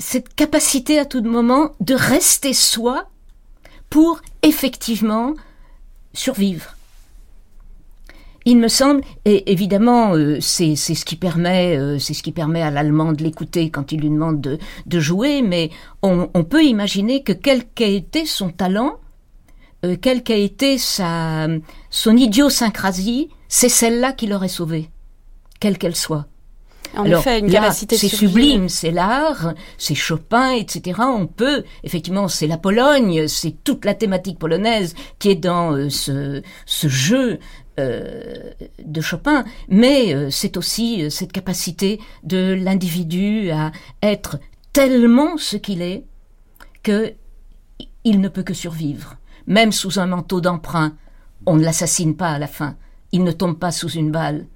[0.00, 3.08] cette capacité à tout moment de rester soi
[3.90, 5.34] pour effectivement
[6.14, 6.76] survivre.
[8.46, 12.62] Il me semble, et évidemment, euh, c'est ce qui permet, euh, c'est ce qui permet
[12.62, 15.42] à l'allemand de l'écouter quand il lui demande de, jouer.
[15.42, 15.70] Mais
[16.02, 18.98] on, on, peut imaginer que quel qu'a été son talent,
[19.84, 21.48] euh, quelle qu'a été sa
[21.90, 24.88] son idiosyncrasie, c'est celle-là qui l'aurait sauvé,
[25.60, 26.26] quelle qu'elle soit.
[26.96, 31.00] En effet, une capacité C'est sublime, c'est l'art, c'est Chopin, etc.
[31.00, 35.88] On peut, effectivement, c'est la Pologne, c'est toute la thématique polonaise qui est dans euh,
[35.88, 37.38] ce, ce jeu
[37.78, 38.50] euh,
[38.84, 43.70] de Chopin, mais euh, c'est aussi cette capacité de l'individu à
[44.02, 44.38] être
[44.72, 46.04] tellement ce qu'il est
[46.82, 47.14] que
[48.04, 49.16] il ne peut que survivre.
[49.46, 50.94] Même sous un manteau d'emprunt,
[51.46, 52.76] on ne l'assassine pas à la fin.
[53.12, 54.46] Il ne tombe pas sous une balle.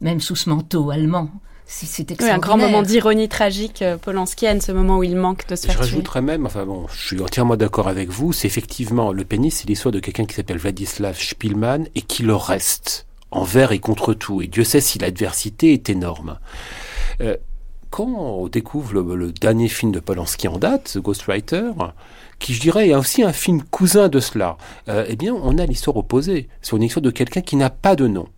[0.00, 1.30] Même sous ce manteau allemand,
[1.70, 5.54] c'est oui, un grand moment d'ironie tragique, Polanski, à ce moment où il manque de
[5.54, 9.12] se faire Je rajouterais même, enfin bon, je suis entièrement d'accord avec vous, c'est effectivement,
[9.12, 13.72] le pénis, c'est l'histoire de quelqu'un qui s'appelle Vladislav Spielmann et qui le reste, envers
[13.72, 14.40] et contre tout.
[14.40, 16.38] Et Dieu sait si l'adversité est énorme.
[17.20, 17.36] Euh,
[17.90, 21.72] quand on découvre le, le, dernier film de Polanski en date, The Ghostwriter,
[22.38, 24.56] qui je dirais est aussi un film cousin de cela,
[24.88, 26.48] euh, eh bien on a l'histoire opposée.
[26.62, 28.28] C'est une histoire de quelqu'un qui n'a pas de nom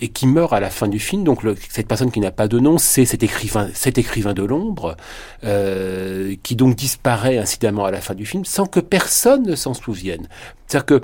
[0.00, 1.24] et qui meurt à la fin du film.
[1.24, 4.96] Donc cette personne qui n'a pas de nom, c'est cet écrivain, cet écrivain de l'ombre,
[5.44, 9.74] euh, qui donc disparaît incidemment à la fin du film, sans que personne ne s'en
[9.74, 10.28] souvienne.
[10.66, 11.00] C'est-à-dire que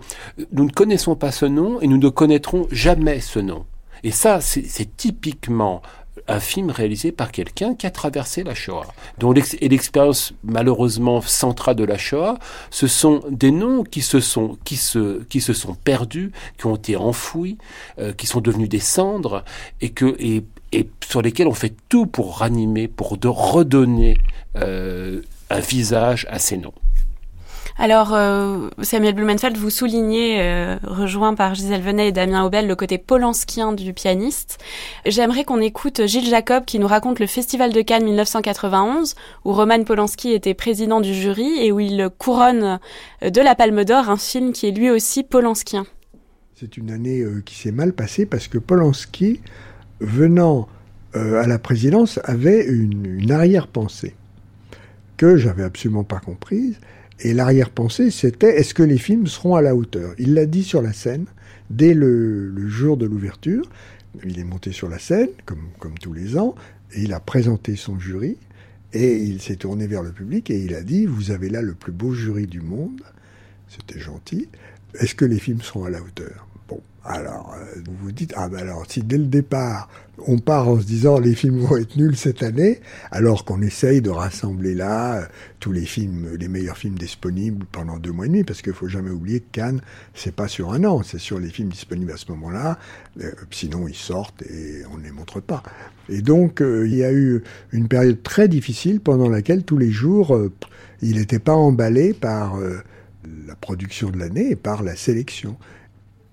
[0.53, 3.67] nous ne connaissons pas ce nom et nous ne connaîtrons jamais ce nom.
[4.03, 5.83] Et ça, c'est typiquement
[6.29, 8.87] un film réalisé par quelqu'un qui a traversé la Shoah.
[9.19, 12.39] Donc, et l'expérience malheureusement centrale de la Shoah,
[12.71, 16.77] ce sont des noms qui se sont, qui se, qui se sont perdus, qui ont
[16.77, 17.59] été enfouis,
[17.99, 19.45] euh, qui sont devenus des cendres,
[19.81, 24.19] et que, et, et sur lesquels on fait tout pour ranimer, pour de redonner
[24.57, 26.75] euh, un visage à ces noms.
[27.79, 32.75] Alors, euh, Samuel Blumenfeld, vous soulignez, euh, rejoint par Gisèle Venet et Damien Aubel, le
[32.75, 34.57] côté polanskien du pianiste.
[35.05, 39.15] J'aimerais qu'on écoute Gilles Jacob qui nous raconte le Festival de Cannes 1991,
[39.45, 42.81] où Roman Polanski était président du jury et où il couronne
[43.23, 45.85] euh, de la Palme d'Or un film qui est lui aussi polanskien.
[46.55, 49.43] C'est une année qui s'est mal passée parce que Polanski,
[50.01, 50.69] venant
[51.13, 54.15] à la présidence, avait une arrière-pensée
[55.19, 56.79] que j'avais absolument pas comprise
[57.21, 60.15] et l'arrière-pensée, c'était est-ce que les films seront à la hauteur?
[60.19, 61.27] Il l'a dit sur la scène
[61.71, 63.69] dès le, jour de l'ouverture.
[64.25, 66.55] Il est monté sur la scène, comme, tous les ans,
[66.93, 68.37] et il a présenté son jury,
[68.93, 71.75] et il s'est tourné vers le public, et il a dit, vous avez là le
[71.75, 73.03] plus beau jury du monde,
[73.69, 74.49] c'était gentil,
[74.99, 76.46] est-ce que les films seront à la hauteur?
[77.09, 79.89] Alors, euh, vous vous dites, ah ben alors, si dès le départ,
[80.27, 82.81] on part en se disant les films vont être nuls cette année,
[83.11, 85.27] alors qu'on essaye de rassembler là euh,
[85.61, 88.89] tous les films, les meilleurs films disponibles pendant deux mois et demi, parce qu'il faut
[88.89, 89.81] jamais oublier que Cannes,
[90.15, 92.79] c'est pas sur un an, c'est sur les films disponibles à ce moment-là,
[93.21, 95.63] euh, sinon ils sortent et on ne les montre pas.
[96.09, 97.43] Et donc, il y a eu
[97.73, 100.39] une période très difficile pendant laquelle tous les jours,
[101.03, 102.61] il n'était pas emballé par
[103.49, 105.57] la production de l'année et par la sélection.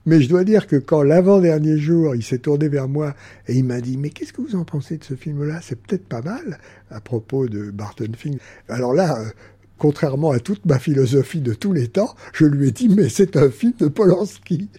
[0.05, 3.15] Mais je dois dire que quand l'avant-dernier jour, il s'est tourné vers moi
[3.47, 5.59] et il m'a dit Mais qu'est-ce que vous en pensez de ce film-là?
[5.61, 8.39] C'est peut-être pas mal à propos de Barton Fink.
[8.67, 9.29] Alors là, euh,
[9.77, 13.35] contrairement à toute ma philosophie de tous les temps, je lui ai dit Mais c'est
[13.35, 14.69] un film de Polanski.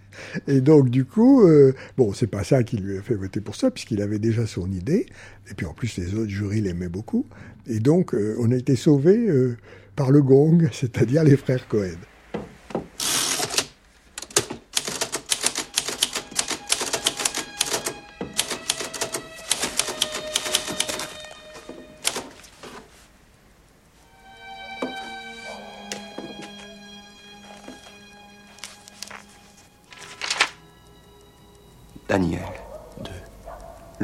[0.47, 3.55] Et donc, du coup, euh, bon, c'est pas ça qui lui a fait voter pour
[3.55, 5.07] ça, puisqu'il avait déjà son idée.
[5.51, 7.27] Et puis en plus, les autres jurys l'aimaient beaucoup.
[7.67, 9.57] Et donc, euh, on a été sauvés euh,
[9.97, 11.99] par le gong, c'est-à-dire les frères Cohen.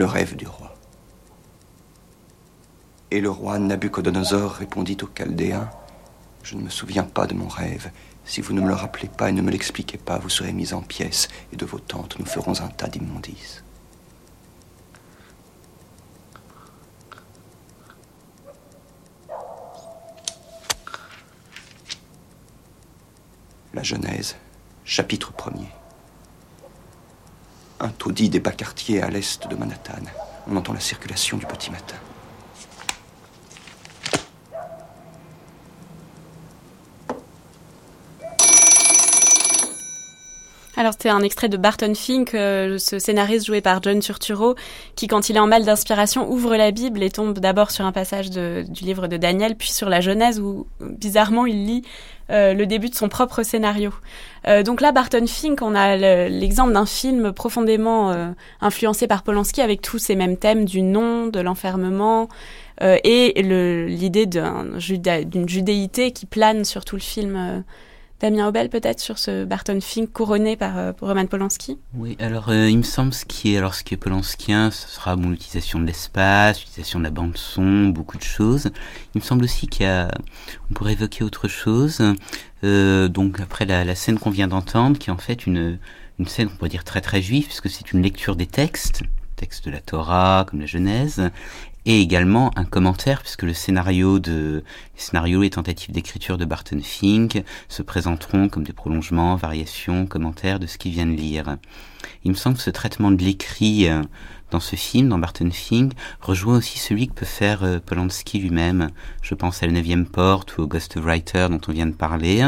[0.00, 0.74] Le rêve du roi.
[3.10, 5.68] Et le roi Nabucodonosor répondit aux Chaldéens
[6.42, 7.90] Je ne me souviens pas de mon rêve.
[8.24, 10.72] Si vous ne me le rappelez pas et ne me l'expliquez pas, vous serez mis
[10.72, 13.62] en pièces, et de vos tentes nous ferons un tas d'immondices.
[23.74, 24.36] La Genèse,
[24.86, 25.79] chapitre 1er.
[27.82, 30.02] Un taudis des bas quartiers à l'est de Manhattan.
[30.46, 31.96] On entend la circulation du petit matin.
[40.92, 44.54] C'était un extrait de Barton Fink, euh, ce scénariste joué par John Turturro,
[44.96, 47.92] qui quand il est en mal d'inspiration ouvre la Bible et tombe d'abord sur un
[47.92, 51.82] passage du livre de Daniel, puis sur la Genèse où bizarrement il lit
[52.30, 53.92] euh, le début de son propre scénario.
[54.46, 55.96] Euh, donc là, Barton Fink, on a
[56.28, 61.40] l'exemple d'un film profondément influencé par Polanski avec tous ces mêmes thèmes du nom, de
[61.40, 62.28] l'enfermement
[62.82, 67.62] et l'idée d'une judéité qui plane sur tout le film
[68.20, 71.78] Damien Aubel peut-être sur ce Barton Fink couronné par euh, Roman Polanski?
[71.94, 74.88] Oui, alors euh, il me semble ce qui est alors ce qui est polanskien, ce
[74.88, 78.70] sera bon, l'utilisation de l'espace, l'utilisation de la bande son, beaucoup de choses.
[79.14, 79.88] Il me semble aussi qu'il
[80.74, 82.02] pourrait évoquer autre chose.
[82.62, 85.78] Euh, donc après la, la scène qu'on vient d'entendre, qui est en fait une
[86.18, 89.02] une scène on pourrait dire très très juive puisque c'est une lecture des textes
[89.40, 91.30] textes de la Torah comme la Genèse
[91.86, 94.62] et également un commentaire puisque le scénario de
[95.12, 100.66] les et tentatives d'écriture de Barton Fink se présenteront comme des prolongements, variations, commentaires de
[100.66, 101.56] ce qu'il vient de lire.
[102.24, 104.02] Il me semble que ce traitement de l'écrit euh,
[104.50, 108.90] dans ce film, dans Barton Fink, rejoint aussi celui que peut faire euh, Polanski lui-même.
[109.22, 112.44] Je pense à La Neuvième Porte ou au Ghostwriter dont on vient de parler.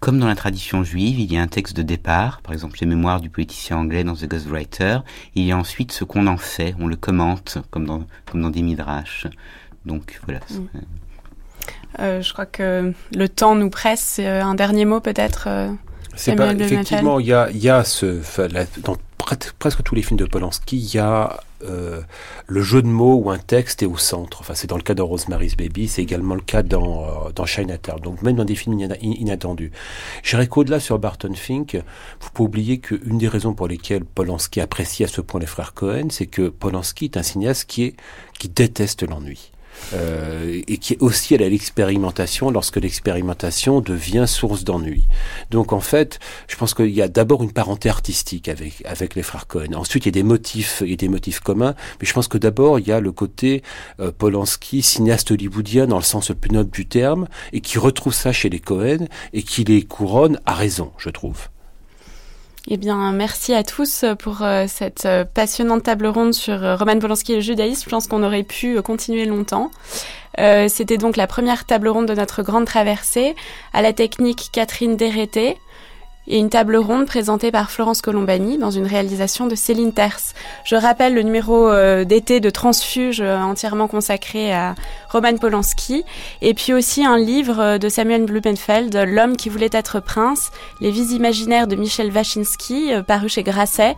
[0.00, 2.86] Comme dans la tradition juive, il y a un texte de départ, par exemple les
[2.86, 4.98] mémoires du politicien anglais dans The Ghostwriter.
[5.34, 8.50] Il y a ensuite ce qu'on en fait, on le commente, comme dans, comme dans
[8.50, 9.26] des midrash.
[9.86, 10.40] Donc voilà.
[10.50, 10.66] Mm.
[11.98, 14.18] Euh, je crois que le temps nous presse.
[14.20, 15.44] Euh, un dernier mot peut-être.
[15.48, 15.72] Euh,
[16.14, 18.22] c'est pas effectivement il y a il y a ce
[18.80, 18.96] dans
[19.58, 22.02] presque tous les films de Polanski il y a euh,
[22.46, 24.40] le jeu de mots ou un texte est au centre.
[24.40, 27.46] Enfin, c'est dans le cas de Rosemary's Baby, c'est également le cas dans, euh, dans
[27.46, 28.00] Chinatown.
[28.00, 29.72] Donc, même dans des films inattendus.
[30.22, 31.78] J'irai qu'au-delà sur Barton Fink,
[32.20, 35.74] faut pas oublier qu'une des raisons pour lesquelles Polanski apprécie à ce point les frères
[35.74, 37.96] Cohen, c'est que Polanski est un cinéaste qui est,
[38.38, 39.52] qui déteste l'ennui.
[39.94, 45.04] Euh, et qui est aussi à l'expérimentation lorsque l'expérimentation devient source d'ennui.
[45.50, 46.18] Donc en fait,
[46.48, 49.74] je pense qu'il y a d'abord une parenté artistique avec avec les frères Cohen.
[49.74, 52.26] Ensuite, il y a des motifs, il y a des motifs communs, mais je pense
[52.26, 53.62] que d'abord il y a le côté
[54.00, 58.14] euh, Polanski, cinéaste hollywoodien dans le sens le plus noble du terme, et qui retrouve
[58.14, 61.48] ça chez les Cohen et qui les couronne à raison, je trouve.
[62.68, 66.98] Eh bien, merci à tous pour euh, cette euh, passionnante table ronde sur euh, Roman
[66.98, 67.84] Polanski et le judaïsme.
[67.84, 69.70] Je pense qu'on aurait pu continuer longtemps.
[70.68, 73.34] C'était donc la première table ronde de notre grande traversée.
[73.72, 75.56] À la technique, Catherine Dérété
[76.28, 80.34] et une table ronde présentée par Florence Colombani dans une réalisation de Céline Terce.
[80.64, 84.74] Je rappelle le numéro euh, d'été de Transfuge euh, entièrement consacré à
[85.10, 86.04] Roman Polanski
[86.42, 90.50] et puis aussi un livre euh, de Samuel Blumenfeld, L'homme qui voulait être prince,
[90.80, 93.94] les vies imaginaires de Michel Wachinski, paru chez Grasset,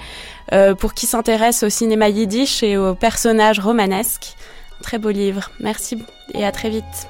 [0.79, 4.35] pour qui s'intéresse au cinéma yiddish et aux personnages romanesques.
[4.83, 5.51] Très beau livre.
[5.61, 6.03] Merci
[6.35, 7.09] et à très vite.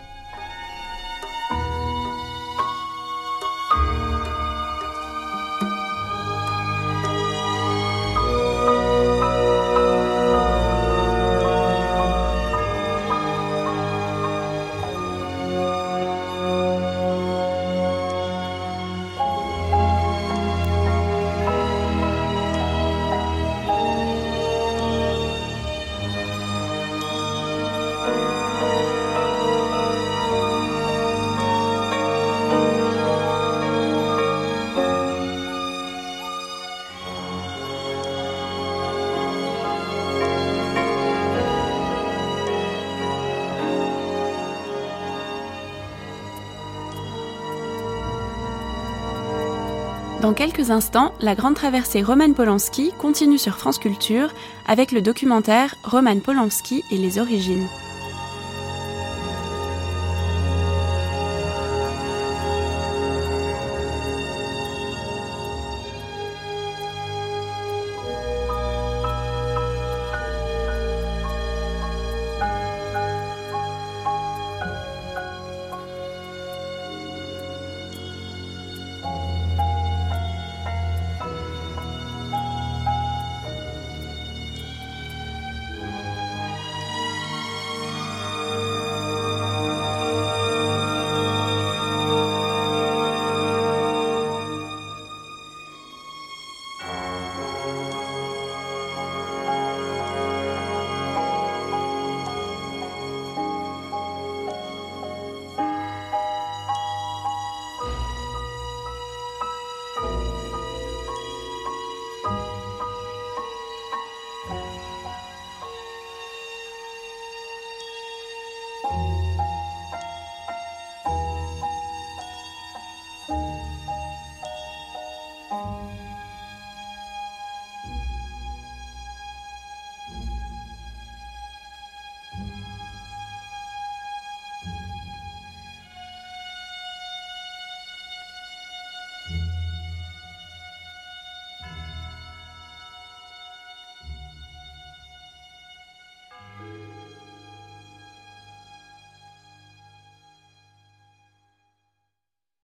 [50.21, 54.31] Dans quelques instants, la grande traversée Roman Polanski continue sur France Culture
[54.67, 57.69] avec le documentaire Roman Polanski et les origines.